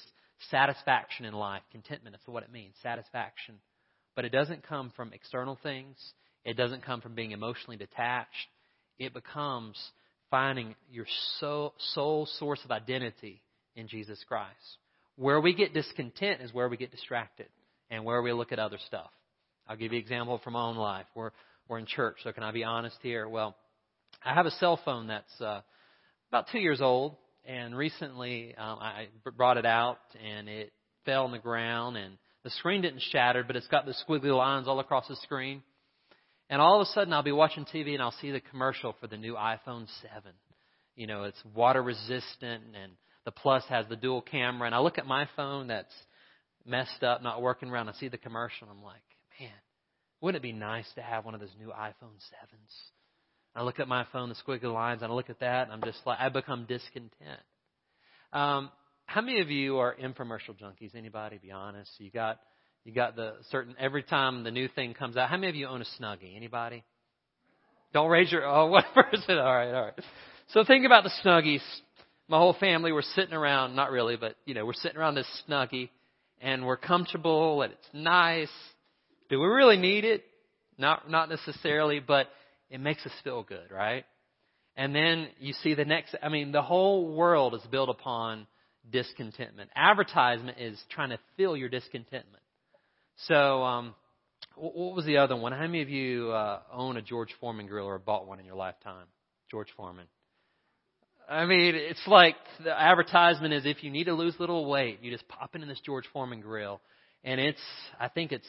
[0.50, 1.62] satisfaction in life.
[1.72, 3.56] Contentment, that's what it means satisfaction.
[4.16, 5.96] But it doesn't come from external things,
[6.44, 8.48] it doesn't come from being emotionally detached.
[8.98, 9.78] It becomes
[10.30, 11.06] finding your
[11.38, 13.40] soul, sole source of identity
[13.80, 14.78] in Jesus Christ.
[15.16, 17.48] Where we get discontent is where we get distracted
[17.90, 19.10] and where we look at other stuff.
[19.66, 21.06] I'll give you an example from my own life.
[21.14, 21.30] We're,
[21.68, 23.28] we're in church, so can I be honest here?
[23.28, 23.56] Well,
[24.24, 25.60] I have a cell phone that's uh,
[26.30, 30.72] about two years old, and recently um, I brought it out and it
[31.04, 34.68] fell on the ground, and the screen didn't shatter, but it's got the squiggly lines
[34.68, 35.62] all across the screen.
[36.48, 39.06] And all of a sudden, I'll be watching TV and I'll see the commercial for
[39.06, 40.32] the new iPhone 7.
[40.96, 42.92] You know, it's water resistant and
[43.24, 45.94] the Plus has the dual camera, and I look at my phone that's
[46.66, 47.88] messed up, not working around.
[47.88, 49.02] I see the commercial, and I'm like,
[49.38, 49.50] man,
[50.20, 52.72] wouldn't it be nice to have one of those new iPhone sevens?
[53.54, 55.82] I look at my phone, the squiggly lines, and I look at that, and I'm
[55.82, 57.40] just like, I become discontent.
[58.32, 58.70] Um,
[59.06, 60.94] how many of you are infomercial junkies?
[60.94, 61.38] Anybody?
[61.42, 61.90] Be honest.
[61.98, 62.38] You got
[62.84, 65.28] you got the certain every time the new thing comes out.
[65.28, 66.36] How many of you own a Snuggie?
[66.36, 66.84] Anybody?
[67.92, 69.36] Don't raise your oh one person.
[69.36, 70.04] All right, all right.
[70.50, 71.62] So think about the Snuggies
[72.30, 75.26] my whole family were sitting around, not really, but you know, we're sitting around this
[75.48, 75.90] snuggie
[76.40, 78.48] and we're comfortable and it's nice.
[79.28, 80.24] Do we really need it?
[80.78, 82.28] Not not necessarily, but
[82.70, 84.04] it makes us feel good, right?
[84.76, 88.46] And then you see the next I mean, the whole world is built upon
[88.88, 89.70] discontentment.
[89.74, 92.42] Advertisement is trying to fill your discontentment.
[93.26, 93.94] So, um,
[94.54, 95.52] what was the other one?
[95.52, 98.54] How many of you uh, own a George Foreman grill or bought one in your
[98.54, 99.06] lifetime?
[99.50, 100.06] George Foreman.
[101.30, 104.98] I mean, it's like the advertisement is if you need to lose a little weight,
[105.00, 106.80] you just pop into this George Foreman grill.
[107.22, 107.60] And it's,
[108.00, 108.48] I think it's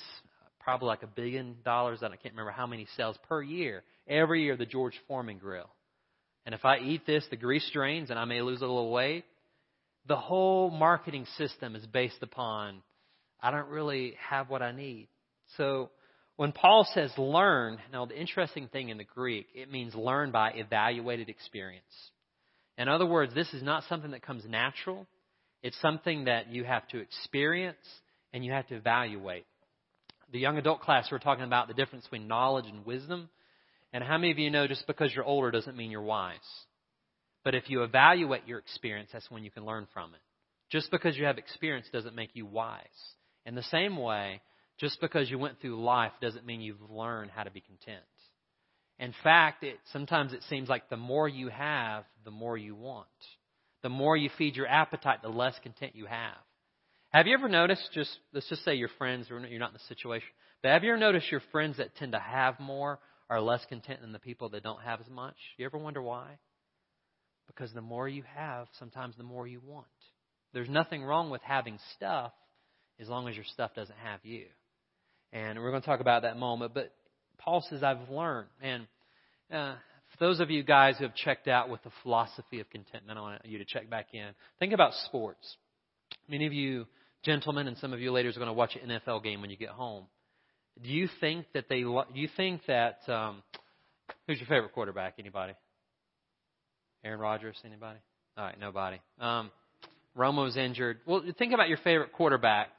[0.59, 1.99] probably like a billion dollars.
[2.01, 3.83] I can't remember how many sales per year.
[4.07, 5.69] Every year, the George Foreman grill.
[6.47, 9.25] And if I eat this, the grease drains and I may lose a little weight.
[10.07, 12.81] The whole marketing system is based upon
[13.43, 15.07] I don't really have what I need.
[15.55, 15.91] So
[16.35, 20.53] when Paul says learn, now the interesting thing in the Greek, it means learn by
[20.55, 21.83] evaluated experience.
[22.81, 25.05] In other words, this is not something that comes natural.
[25.61, 27.77] It's something that you have to experience
[28.33, 29.45] and you have to evaluate.
[30.31, 33.29] The young adult class, we're talking about the difference between knowledge and wisdom.
[33.93, 36.37] And how many of you know just because you're older doesn't mean you're wise?
[37.43, 40.21] But if you evaluate your experience, that's when you can learn from it.
[40.71, 42.81] Just because you have experience doesn't make you wise.
[43.45, 44.41] In the same way,
[44.79, 48.01] just because you went through life doesn't mean you've learned how to be content.
[49.01, 53.07] In fact, it, sometimes it seems like the more you have, the more you want.
[53.81, 56.37] The more you feed your appetite, the less content you have.
[57.09, 60.27] Have you ever noticed, just let's just say your friends, you're not in the situation,
[60.61, 64.01] but have you ever noticed your friends that tend to have more are less content
[64.01, 65.35] than the people that don't have as much?
[65.57, 66.37] You ever wonder why?
[67.47, 69.87] Because the more you have, sometimes the more you want.
[70.53, 72.33] There's nothing wrong with having stuff
[72.99, 74.45] as long as your stuff doesn't have you.
[75.33, 76.75] And we're going to talk about that moment.
[76.75, 76.93] But
[77.43, 78.47] Paul says, I've learned.
[78.61, 78.87] And
[79.51, 79.75] uh,
[80.11, 83.21] for those of you guys who have checked out with the philosophy of contentment, I
[83.21, 84.29] want you to check back in.
[84.59, 85.57] Think about sports.
[86.29, 86.85] Many of you
[87.23, 89.57] gentlemen, and some of you ladies are going to watch an NFL game when you
[89.57, 90.05] get home.
[90.81, 91.81] Do you think that they?
[91.81, 92.99] Do you think that?
[93.07, 93.43] Um,
[94.27, 95.15] who's your favorite quarterback?
[95.19, 95.53] Anybody?
[97.03, 97.57] Aaron Rodgers?
[97.65, 97.99] Anybody?
[98.37, 98.99] All right, nobody.
[99.19, 99.51] Um,
[100.15, 100.99] Romo's injured.
[101.05, 102.69] Well, think about your favorite quarterback.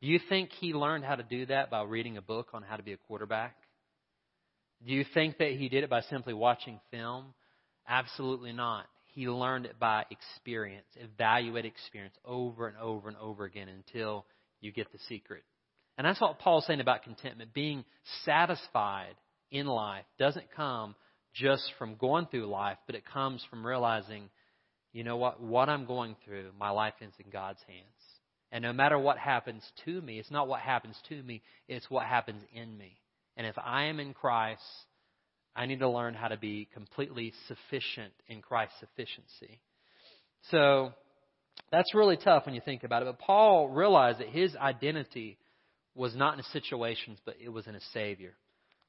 [0.00, 2.76] Do you think he learned how to do that by reading a book on how
[2.76, 3.56] to be a quarterback?
[4.86, 7.34] Do you think that he did it by simply watching film?
[7.88, 8.86] Absolutely not.
[9.14, 14.26] He learned it by experience, evaluate experience over and over and over again until
[14.60, 15.42] you get the secret.
[15.96, 17.54] And that's what Paul's saying about contentment.
[17.54, 17.84] Being
[18.24, 19.14] satisfied
[19.50, 20.96] in life doesn't come
[21.32, 24.28] just from going through life, but it comes from realizing,
[24.92, 27.86] you know what, what I'm going through, my life is in God's hands.
[28.50, 32.06] And no matter what happens to me, it's not what happens to me, it's what
[32.06, 32.96] happens in me.
[33.36, 34.62] And if I am in Christ,
[35.56, 39.60] I need to learn how to be completely sufficient in Christ's sufficiency.
[40.50, 40.92] So
[41.70, 43.06] that's really tough when you think about it.
[43.06, 45.38] But Paul realized that his identity
[45.94, 48.34] was not in his situations, but it was in a Savior.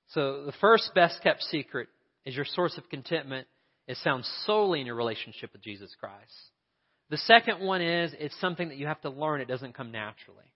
[0.10, 1.88] So the first best kept secret
[2.26, 3.48] is your source of contentment
[3.88, 6.34] is found solely in your relationship with Jesus Christ.
[7.10, 9.42] The second one is it's something that you have to learn.
[9.42, 10.52] It doesn't come naturally.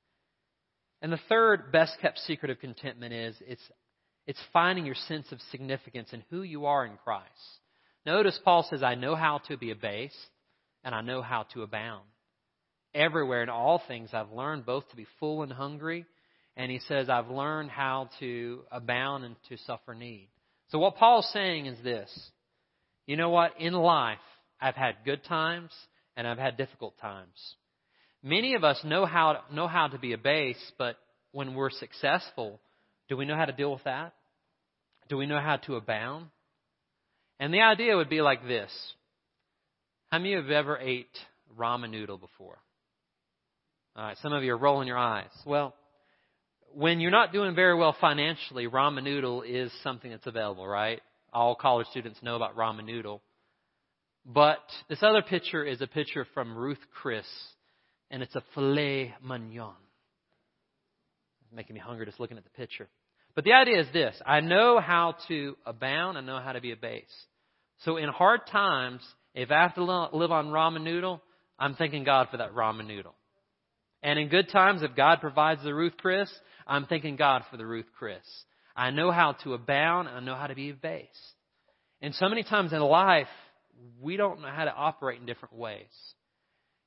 [1.02, 3.62] And the third best kept secret of contentment is it's
[4.30, 7.26] it's finding your sense of significance in who you are in Christ.
[8.06, 10.16] Notice Paul says, I know how to be abased
[10.84, 12.06] and I know how to abound.
[12.94, 16.06] Everywhere in all things I've learned both to be full and hungry.
[16.56, 20.30] And he says, I've learned how to abound and to suffer need.
[20.68, 22.12] So what Paul's saying is this.
[23.08, 23.60] You know what?
[23.60, 24.20] In life,
[24.62, 25.72] I've had good times
[26.16, 27.56] and I've had difficult times.
[28.22, 30.98] Many of us know how, know how to be abased, but
[31.32, 32.60] when we're successful,
[33.08, 34.14] do we know how to deal with that?
[35.10, 36.28] Do we know how to abound?
[37.40, 38.72] And the idea would be like this.
[40.12, 41.18] How many of you have ever ate
[41.58, 42.60] ramen noodle before?
[43.96, 45.30] All right, some of you are rolling your eyes.
[45.46, 45.74] Well,
[46.74, 51.02] when you're not doing very well financially, ramen noodle is something that's available, right?
[51.34, 53.22] All college students know about ramen noodle.
[54.26, 57.26] But this other picture is a picture from Ruth Chris,
[58.12, 59.74] and it's a filet mignon.
[61.42, 62.88] It's making me hungry just looking at the picture.
[63.40, 66.74] But the idea is this I know how to abound, I know how to be
[66.74, 67.08] abased.
[67.86, 69.00] So in hard times,
[69.34, 71.22] if I have to live on ramen noodle,
[71.58, 73.16] I'm thanking God for that ramen noodle.
[74.04, 76.30] And in good times, if God provides the Ruth Chris,
[76.68, 78.26] I'm thanking God for the Ruth Chris.
[78.76, 81.08] I know how to abound, I know how to be abased.
[82.02, 83.28] And so many times in life,
[84.02, 85.86] we don't know how to operate in different ways.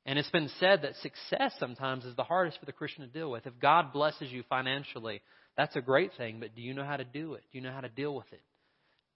[0.05, 3.31] And it's been said that success sometimes is the hardest for the Christian to deal
[3.31, 3.47] with.
[3.47, 5.23] If God blesses you financially,
[5.57, 7.43] that's a great thing, but do you know how to do it?
[7.53, 8.41] Do you know how to deal with it?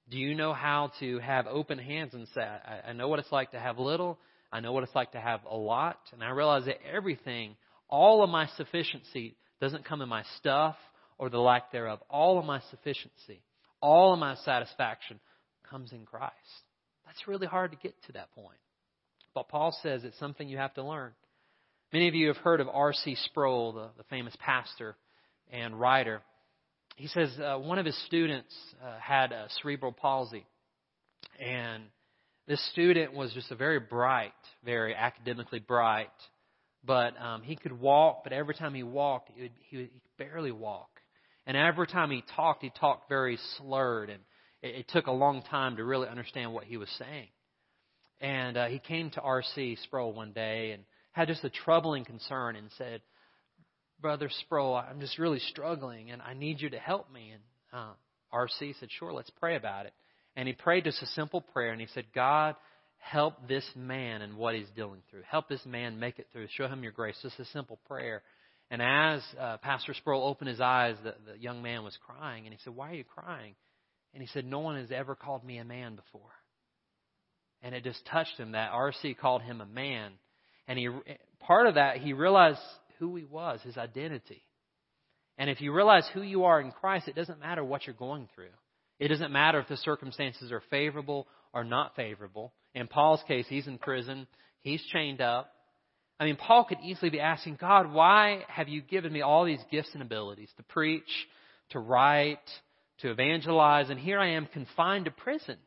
[0.09, 3.33] Do you know how to have open hands and say, I, I know what it's
[3.33, 4.19] like to have little,
[4.53, 7.57] I know what it's like to have a lot, and I realize that everything,
[7.89, 10.77] all of my sufficiency doesn't come in my stuff
[11.19, 12.01] or the lack thereof.
[12.11, 13.43] All of my sufficiency,
[13.81, 15.19] all of my satisfaction
[15.69, 16.35] comes in Christ.
[17.07, 18.59] That's really hard to get to that point.
[19.35, 21.13] But Paul says it's something you have to learn.
[21.93, 23.17] Many of you have heard of R.C.
[23.27, 24.97] Sproul, the, the famous pastor
[25.53, 26.23] and writer.
[26.97, 30.47] He says uh, one of his students uh, had a cerebral palsy,
[31.39, 31.85] and
[32.47, 34.33] This student was just a very bright,
[34.65, 36.11] very academically bright,
[36.85, 40.53] but um, he could walk, but every time he walked, he, would, he, would, barely
[40.53, 40.89] walk.
[41.47, 44.21] And every time he talked, he talked very slurred, and
[44.63, 47.29] it, it took a long time to really understand what he was saying.
[48.21, 49.77] And uh, he came to R.C.
[49.83, 53.03] Sproul one day and had just a troubling concern and said,
[54.01, 57.33] Brother Sproul, I'm just really struggling, and I need you to help me.
[57.33, 57.93] And uh,
[58.33, 58.75] R.C.
[58.79, 59.95] said, Sure, let's pray about it.
[60.37, 62.57] And he prayed just a simple prayer, and he said, God,
[62.99, 65.23] help this man and what he's dealing through.
[65.29, 66.49] Help this man make it through.
[66.51, 67.17] Show him your grace.
[67.23, 68.23] Just a simple prayer.
[68.71, 72.45] And as uh, Pastor Sproul opened his eyes, the, the young man was crying.
[72.45, 73.55] And he said, Why are you crying?
[74.13, 76.31] And he said, No one has ever called me a man before.
[77.63, 80.13] And it just touched him that RC called him a man.
[80.69, 80.89] And he,
[81.41, 82.59] part of that, he realized
[82.99, 84.43] who he was, his identity.
[85.39, 88.29] And if you realize who you are in Christ, it doesn't matter what you're going
[88.35, 88.55] through.
[88.99, 92.53] It doesn't matter if the circumstances are favorable or not favorable.
[92.75, 94.27] In Paul's case, he's in prison,
[94.61, 95.51] he's chained up.
[96.19, 99.61] I mean, Paul could easily be asking, God, why have you given me all these
[99.71, 101.03] gifts and abilities to preach,
[101.71, 102.39] to write,
[103.01, 105.59] to evangelize, and here I am confined to prison?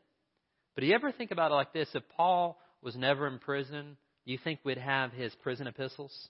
[0.74, 1.88] But do you ever think about it like this?
[1.94, 6.28] If Paul was never in prison, do you think we'd have his prison epistles?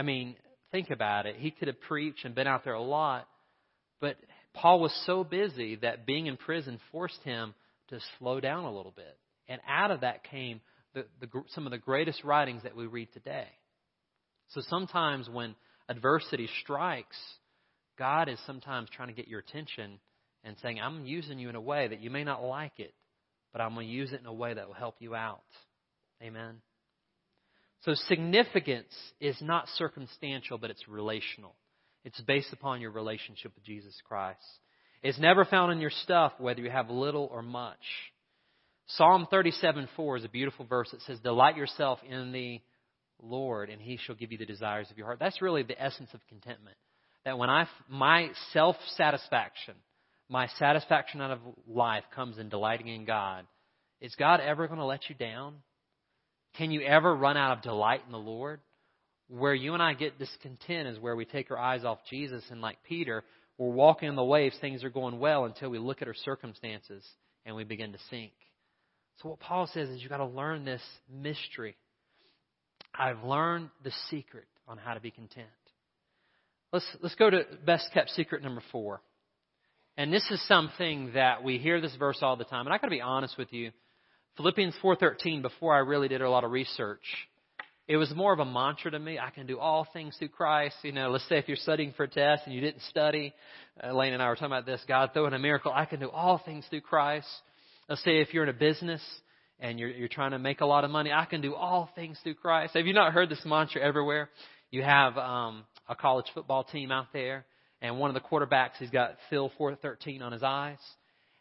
[0.00, 0.34] I mean,
[0.72, 1.36] think about it.
[1.36, 3.28] He could have preached and been out there a lot,
[4.00, 4.16] but
[4.54, 7.52] Paul was so busy that being in prison forced him
[7.90, 9.18] to slow down a little bit.
[9.46, 10.62] And out of that came
[10.94, 13.48] the, the, some of the greatest writings that we read today.
[14.54, 15.54] So sometimes when
[15.86, 17.18] adversity strikes,
[17.98, 19.98] God is sometimes trying to get your attention
[20.44, 22.94] and saying, I'm using you in a way that you may not like it,
[23.52, 25.42] but I'm going to use it in a way that will help you out.
[26.22, 26.62] Amen.
[27.82, 31.54] So significance is not circumstantial, but it's relational.
[32.04, 34.38] It's based upon your relationship with Jesus Christ.
[35.02, 37.78] It's never found in your stuff, whether you have little or much.
[38.86, 42.60] Psalm 37:4 is a beautiful verse that says, "Delight yourself in the
[43.18, 46.12] Lord, and He shall give you the desires of your heart." That's really the essence
[46.12, 46.76] of contentment.
[47.24, 49.76] That when I my self satisfaction,
[50.28, 53.46] my satisfaction out of life comes in delighting in God.
[54.00, 55.62] Is God ever going to let you down?
[56.56, 58.60] Can you ever run out of delight in the Lord?
[59.28, 62.60] Where you and I get discontent is where we take our eyes off Jesus, and
[62.60, 63.22] like Peter,
[63.58, 67.06] we're walking on the waves, things are going well until we look at our circumstances
[67.44, 68.32] and we begin to sink.
[69.22, 70.82] So what Paul says is you've got to learn this
[71.12, 71.76] mystery.
[72.94, 75.46] I've learned the secret on how to be content.
[76.72, 79.02] Let's let's go to best kept secret number four.
[79.96, 82.66] And this is something that we hear this verse all the time.
[82.66, 83.72] And I gotta be honest with you.
[84.36, 87.04] Philippians 4:13 before I really did a lot of research
[87.90, 89.18] it was more of a mantra to me.
[89.18, 90.76] I can do all things through Christ.
[90.84, 93.34] You know, let's say if you're studying for a test and you didn't study,
[93.82, 94.80] Elaine and I were talking about this.
[94.86, 95.72] God throwing a miracle.
[95.74, 97.26] I can do all things through Christ.
[97.88, 99.02] Let's say if you're in a business
[99.58, 102.16] and you're, you're trying to make a lot of money, I can do all things
[102.22, 102.74] through Christ.
[102.74, 104.30] Have you not heard this mantra everywhere?
[104.70, 107.44] You have um, a college football team out there,
[107.82, 110.78] and one of the quarterbacks, he's got Phil 413 on his eyes.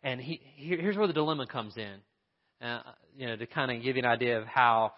[0.02, 1.98] And he, here's where the dilemma comes in.
[2.62, 2.82] Uh,
[3.18, 4.94] you know, to kind of give you an idea of how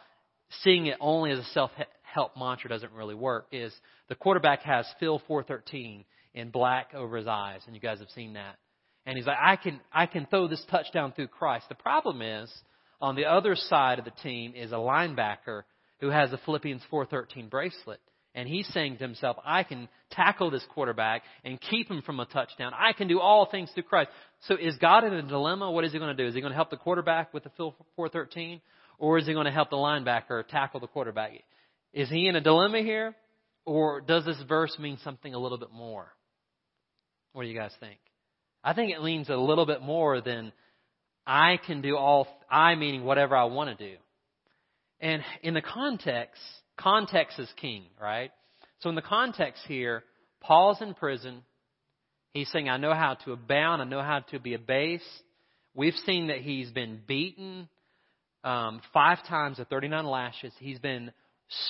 [0.63, 1.71] seeing it only as a self
[2.01, 3.73] help mantra doesn't really work is
[4.09, 8.33] the quarterback has Phil 413 in black over his eyes, and you guys have seen
[8.33, 8.57] that.
[9.05, 11.65] And he's like, I can, I can throw this touchdown through Christ.
[11.69, 12.51] The problem is,
[12.99, 15.63] on the other side of the team is a linebacker
[15.99, 17.99] who has a Philippians 413 bracelet.
[18.33, 22.25] And he's saying to himself, I can tackle this quarterback and keep him from a
[22.25, 22.71] touchdown.
[22.73, 24.09] I can do all things through Christ.
[24.47, 25.69] So is God in a dilemma?
[25.69, 26.27] What is he going to do?
[26.27, 28.61] Is he going to help the quarterback with the Phil 413?
[28.99, 31.31] Or is he going to help the linebacker tackle the quarterback?
[31.91, 33.15] Is he in a dilemma here?
[33.65, 36.07] Or does this verse mean something a little bit more?
[37.33, 37.99] What do you guys think?
[38.63, 40.53] I think it means a little bit more than
[41.25, 43.97] I can do all, I meaning whatever I want to do.
[44.99, 46.41] And in the context,
[46.81, 48.31] context is king, right?
[48.79, 50.03] So in the context here,
[50.41, 51.43] Paul's in prison.
[52.33, 53.81] He's saying, I know how to abound.
[53.81, 55.05] I know how to be abased.
[55.73, 57.69] We've seen that he's been beaten
[58.43, 60.53] um, five times of 39 lashes.
[60.59, 61.11] He's been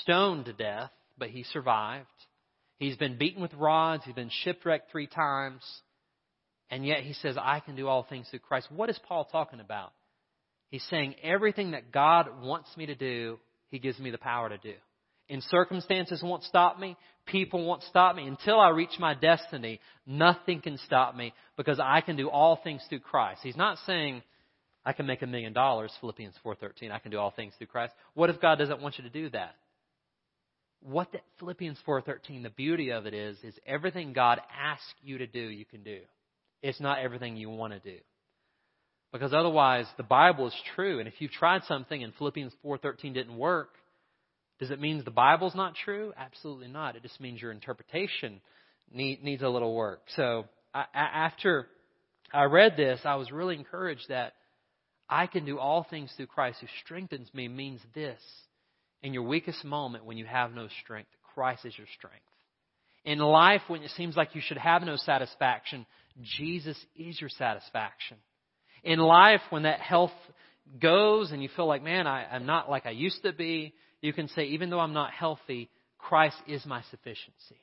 [0.02, 2.08] stoned to death, but he survived.
[2.78, 4.04] He's been beaten with rods.
[4.06, 5.62] He's been shipwrecked three times.
[6.70, 8.72] And yet he says, I can do all things through Christ.
[8.72, 9.92] What is Paul talking about?
[10.70, 13.40] He's saying everything that God wants me to do,
[13.70, 14.74] he gives me the power to do.
[15.32, 16.98] In circumstances won't stop me.
[17.26, 18.28] People won't stop me.
[18.28, 22.82] Until I reach my destiny, nothing can stop me because I can do all things
[22.90, 23.40] through Christ.
[23.42, 24.24] He's not saying
[24.84, 26.92] I can make a million dollars, Philippians 4:13.
[26.92, 27.94] I can do all things through Christ.
[28.14, 29.56] What if God doesn't want you to do that?
[30.82, 35.28] What that Philippians 4:13, the beauty of it is is everything God asks you to
[35.28, 36.02] do, you can do.
[36.62, 38.00] It's not everything you want to do.
[39.14, 41.00] Because otherwise, the Bible is true.
[41.00, 43.78] And if you've tried something and Philippians 4.13 didn't work,
[44.62, 46.14] does it mean the Bible's not true?
[46.16, 46.96] Absolutely not.
[46.96, 48.40] It just means your interpretation
[48.94, 50.02] need, needs a little work.
[50.16, 51.66] So I, after
[52.32, 54.34] I read this, I was really encouraged that
[55.10, 58.20] I can do all things through Christ who strengthens me means this.
[59.02, 62.20] In your weakest moment when you have no strength, Christ is your strength.
[63.04, 65.88] In life when it seems like you should have no satisfaction,
[66.38, 68.18] Jesus is your satisfaction.
[68.84, 70.12] In life when that health
[70.80, 74.14] goes and you feel like, man, I, I'm not like I used to be, you
[74.14, 77.62] can say, even though I'm not healthy, Christ is my sufficiency.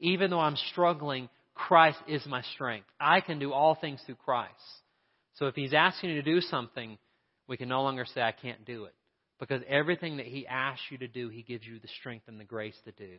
[0.00, 2.86] Even though I'm struggling, Christ is my strength.
[3.00, 4.52] I can do all things through Christ.
[5.34, 6.98] So if He's asking you to do something,
[7.46, 8.94] we can no longer say, I can't do it.
[9.38, 12.44] Because everything that He asks you to do, He gives you the strength and the
[12.44, 13.18] grace to do.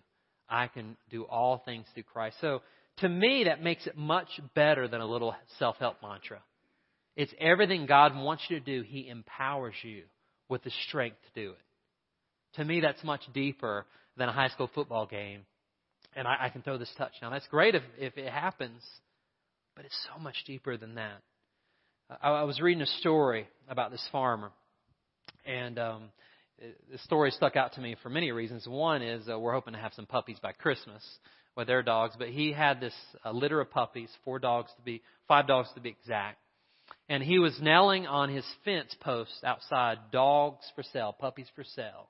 [0.49, 2.37] I can do all things through Christ.
[2.41, 2.61] So
[2.97, 6.41] to me, that makes it much better than a little self help mantra.
[7.15, 10.03] It's everything God wants you to do, He empowers you
[10.47, 11.57] with the strength to do it.
[12.55, 13.85] To me, that's much deeper
[14.17, 15.41] than a high school football game.
[16.15, 17.31] And I, I can throw this touchdown.
[17.31, 18.81] That's great if, if it happens,
[19.75, 21.21] but it's so much deeper than that.
[22.21, 24.51] I, I was reading a story about this farmer,
[25.45, 26.03] and um,
[26.91, 28.67] the story stuck out to me for many reasons.
[28.67, 31.03] One is uh, we're hoping to have some puppies by Christmas
[31.55, 32.93] with their dogs, but he had this
[33.23, 36.39] uh, litter of puppies, four dogs to be, five dogs to be exact,
[37.07, 42.09] and he was nailing on his fence post outside dogs for sale, puppies for sale.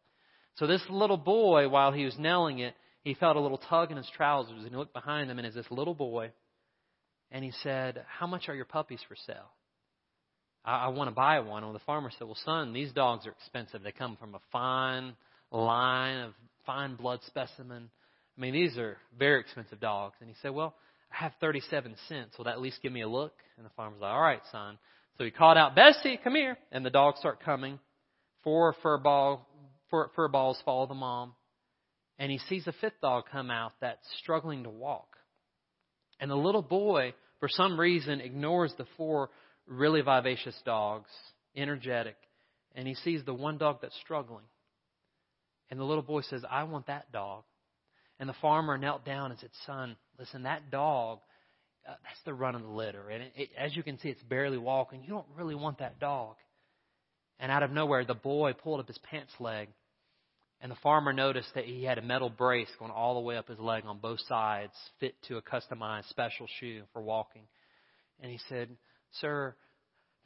[0.60, 3.98] So this little boy, while he was nailing it, he felt a little tug in
[3.98, 6.32] his trousers, and he looked behind him, and as this little boy,
[7.32, 9.52] and he said, "How much are your puppies for sale?"
[10.66, 11.64] I, I want to buy one.
[11.64, 13.82] And the farmer said, Well, son, these dogs are expensive.
[13.84, 15.16] They come from a fine
[15.52, 16.34] line of
[16.66, 17.90] fine blood specimen.
[18.38, 20.16] I mean, these are very expensive dogs.
[20.20, 20.76] And he said, Well,
[21.12, 22.38] I have 37 cents.
[22.38, 23.34] Will that at least give me a look?
[23.58, 24.78] And the farmer's like, All right, son.
[25.18, 26.58] So he called out, Bessie, come here.
[26.72, 27.80] And the dogs start coming.
[28.44, 29.49] Four fur, ball,
[29.90, 31.34] fur, fur balls follow the mom.
[32.18, 35.08] And he sees a fifth dog come out that's struggling to walk.
[36.20, 39.30] And the little boy, for some reason, ignores the four
[39.68, 41.10] really vivacious dogs,
[41.56, 42.16] energetic,
[42.76, 44.44] and he sees the one dog that's struggling.
[45.70, 47.44] And the little boy says, I want that dog.
[48.20, 51.20] And the farmer knelt down and said, Son, listen, that dog,
[51.88, 53.10] uh, that's the run of the litter.
[53.10, 55.04] And it, it, as you can see, it's barely walking.
[55.04, 56.36] You don't really want that dog.
[57.40, 59.70] And out of nowhere, the boy pulled up his pants leg.
[60.62, 63.48] And the farmer noticed that he had a metal brace going all the way up
[63.48, 67.44] his leg on both sides, fit to a customized special shoe for walking.
[68.20, 68.70] And he said,
[69.22, 69.56] Sir,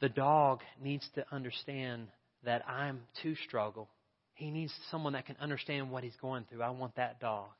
[0.00, 2.08] the dog needs to understand
[2.44, 3.88] that I'm to struggle.
[4.34, 6.62] He needs someone that can understand what he's going through.
[6.62, 7.50] I want that dog.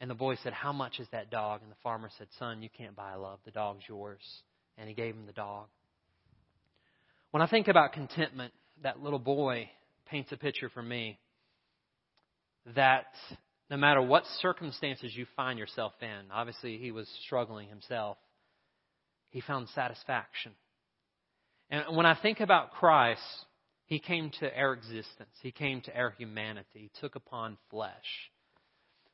[0.00, 1.62] And the boy said, How much is that dog?
[1.62, 3.38] And the farmer said, Son, you can't buy love.
[3.44, 4.20] The dog's yours.
[4.76, 5.66] And he gave him the dog.
[7.30, 9.70] When I think about contentment, that little boy
[10.06, 11.18] paints a picture for me
[12.74, 13.06] that
[13.70, 18.16] no matter what circumstances you find yourself in, obviously he was struggling himself,
[19.30, 20.52] he found satisfaction.
[21.70, 23.20] And when I think about Christ,
[23.86, 27.92] he came to our existence, he came to our humanity, he took upon flesh.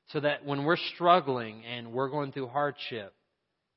[0.09, 3.15] So that when we're struggling and we're going through hardship,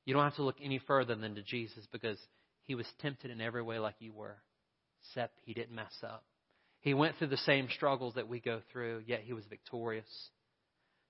[0.04, 2.18] you don't have to look any further than to Jesus because
[2.64, 4.36] he was tempted in every way like you were,
[5.00, 6.24] except he didn't mess up.
[6.86, 10.06] He went through the same struggles that we go through, yet he was victorious.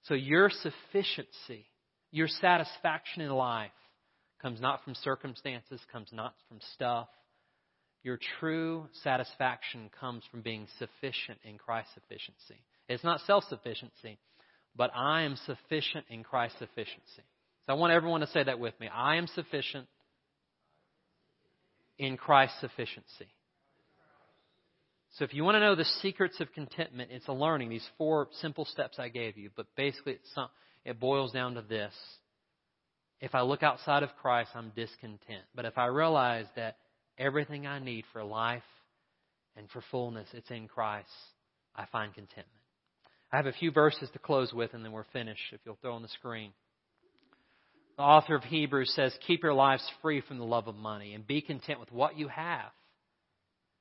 [0.04, 1.66] So your sufficiency,
[2.10, 3.72] your satisfaction in life
[4.40, 7.08] comes not from circumstances, comes not from stuff.
[8.02, 12.64] Your true satisfaction comes from being sufficient in Christ's sufficiency.
[12.88, 14.18] It's not self sufficiency,
[14.74, 17.22] but I am sufficient in Christ's sufficiency.
[17.66, 18.88] So I want everyone to say that with me.
[18.88, 19.88] I am sufficient
[21.98, 23.28] in Christ's sufficiency.
[25.16, 28.28] So if you want to know the secrets of contentment, it's a learning, these four
[28.40, 29.50] simple steps I gave you.
[29.56, 30.48] But basically, some,
[30.84, 31.92] it boils down to this
[33.20, 35.44] if I look outside of Christ, I'm discontent.
[35.54, 36.76] But if I realize that
[37.18, 38.62] everything I need for life
[39.56, 41.08] and for fullness, it's in Christ,
[41.74, 42.48] I find contentment.
[43.32, 45.94] I have a few verses to close with, and then we're finished, if you'll throw
[45.94, 46.52] on the screen.
[47.96, 51.26] The author of Hebrews says, Keep your lives free from the love of money and
[51.26, 52.70] be content with what you have.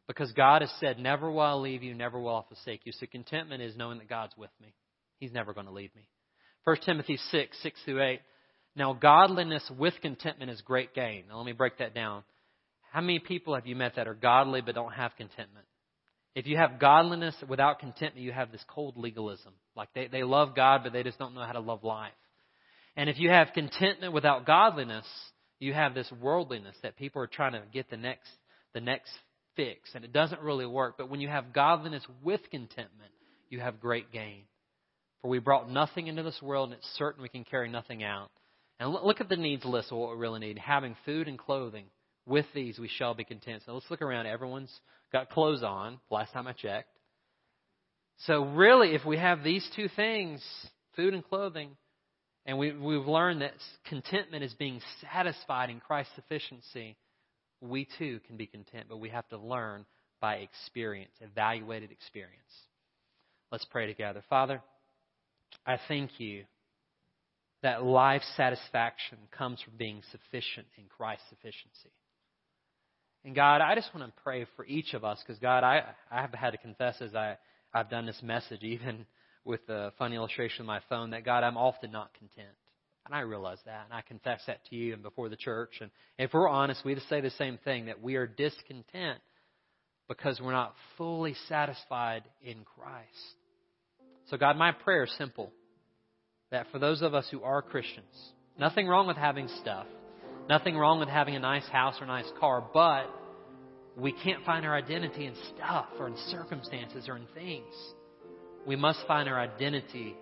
[0.08, 2.92] Because God has said, Never will I leave you, never will I forsake you.
[2.92, 4.74] So contentment is knowing that God's with me.
[5.20, 6.08] He's never going to leave me.
[6.66, 8.20] 1 Timothy 6, 6 through 8.
[8.76, 11.26] Now, godliness with contentment is great gain.
[11.30, 12.24] Now, let me break that down.
[12.92, 15.66] How many people have you met that are godly but don't have contentment?
[16.34, 19.54] If you have godliness without contentment, you have this cold legalism.
[19.76, 22.12] Like they, they love God, but they just don't know how to love life.
[22.98, 25.06] And if you have contentment without godliness,
[25.60, 28.30] you have this worldliness that people are trying to get the next
[28.74, 29.12] the next
[29.56, 30.96] fix, and it doesn't really work.
[30.98, 33.12] But when you have godliness with contentment,
[33.50, 34.44] you have great gain.
[35.22, 38.30] For we brought nothing into this world, and it's certain we can carry nothing out.
[38.80, 41.86] And look at the needs list of what we really need having food and clothing.
[42.28, 43.64] With these we shall be content.
[43.66, 44.26] So let's look around.
[44.26, 44.72] Everyone's
[45.12, 46.90] got clothes on, last time I checked.
[48.20, 50.42] So, really, if we have these two things,
[50.96, 51.72] food and clothing,
[52.46, 53.54] and we, we've learned that
[53.88, 54.80] contentment is being
[55.12, 56.96] satisfied in Christ's sufficiency,
[57.70, 59.86] we too can be content, but we have to learn
[60.22, 62.34] by experience, evaluated experience.
[63.52, 64.24] Let's pray together.
[64.30, 64.62] Father,
[65.66, 66.46] I thank you
[67.62, 71.92] that life satisfaction comes from being sufficient in Christ's sufficiency.
[73.24, 76.22] And God, I just want to pray for each of us because God, I, I
[76.22, 77.38] have had to confess as I,
[77.74, 79.06] I've done this message, even
[79.44, 82.56] with the funny illustration of my phone, that God, I'm often not content.
[83.06, 85.74] And I realize that, and I confess that to you and before the church.
[85.80, 89.20] And if we're honest, we just say the same thing that we are discontent
[90.08, 93.36] because we're not fully satisfied in Christ.
[94.30, 95.52] So, God, my prayer is simple
[96.50, 98.06] that for those of us who are Christians,
[98.58, 99.86] nothing wrong with having stuff,
[100.50, 103.06] nothing wrong with having a nice house or a nice car, but
[103.98, 107.74] we can't find our identity in stuff or in circumstances or in things.
[108.66, 110.16] We must find our identity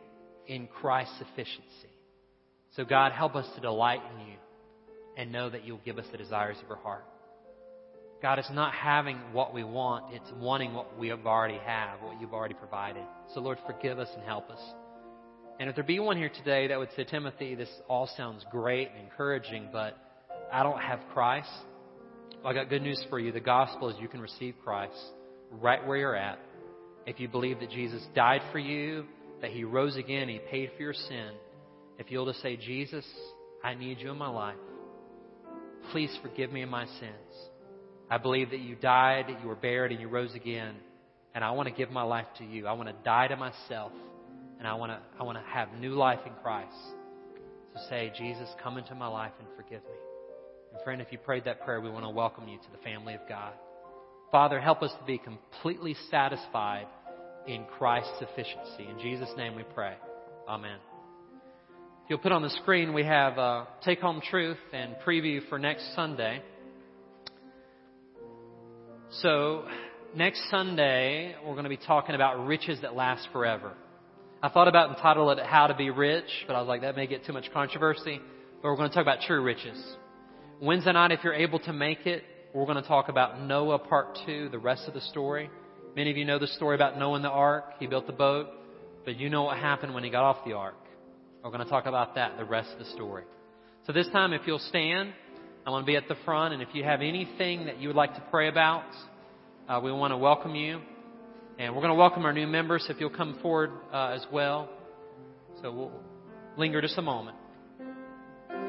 [0.47, 1.92] in Christ's sufficiency.
[2.75, 4.33] So, God, help us to delight in you
[5.15, 7.05] and know that you'll give us the desires of our heart.
[8.21, 12.19] God, it's not having what we want, it's wanting what we have already have, what
[12.19, 13.03] you've already provided.
[13.33, 14.61] So, Lord, forgive us and help us.
[15.59, 18.89] And if there be one here today that would say, Timothy, this all sounds great
[18.89, 19.97] and encouraging, but
[20.51, 21.49] I don't have Christ,
[22.43, 23.31] well, I got good news for you.
[23.31, 24.97] The gospel is you can receive Christ
[25.51, 26.39] right where you're at.
[27.05, 29.05] If you believe that Jesus died for you,
[29.41, 31.31] that he rose again, he paid for your sin,
[32.03, 33.05] if you'll just say, Jesus,
[33.63, 34.57] I need you in my life.
[35.91, 37.49] Please forgive me of my sins.
[38.09, 40.75] I believe that you died, you were buried, and you rose again.
[41.33, 42.67] And I want to give my life to you.
[42.67, 43.93] I want to die to myself.
[44.59, 46.75] And I want to, I want to have new life in Christ.
[47.73, 49.97] So say, Jesus, come into my life and forgive me.
[50.73, 53.13] And friend, if you prayed that prayer, we want to welcome you to the family
[53.13, 53.53] of God.
[54.31, 56.87] Father, help us to be completely satisfied
[57.47, 58.87] in Christ's sufficiency.
[58.89, 59.95] In Jesus' name we pray.
[60.47, 60.77] Amen.
[62.09, 65.95] You'll put on the screen, we have uh, Take Home Truth and preview for next
[65.95, 66.41] Sunday.
[69.21, 69.65] So,
[70.13, 73.71] next Sunday, we're going to be talking about riches that last forever.
[74.41, 77.07] I thought about entitling it How to Be Rich, but I was like, that may
[77.07, 78.19] get too much controversy.
[78.61, 79.81] But we're going to talk about true riches.
[80.61, 84.19] Wednesday night, if you're able to make it, we're going to talk about Noah Part
[84.25, 85.49] 2, the rest of the story.
[85.95, 87.75] Many of you know the story about Noah and the ark.
[87.79, 88.49] He built the boat,
[89.05, 90.75] but you know what happened when he got off the ark.
[91.43, 93.25] We're going to talk about that, the rest of the story.
[93.85, 95.11] So this time, if you'll stand,
[95.67, 97.97] I want to be at the front, and if you have anything that you would
[97.97, 98.85] like to pray about,
[99.67, 100.79] uh, we want to welcome you.
[101.59, 104.69] And we're going to welcome our new members if you'll come forward uh, as well.
[105.61, 105.91] So we'll
[106.55, 107.35] linger just a moment.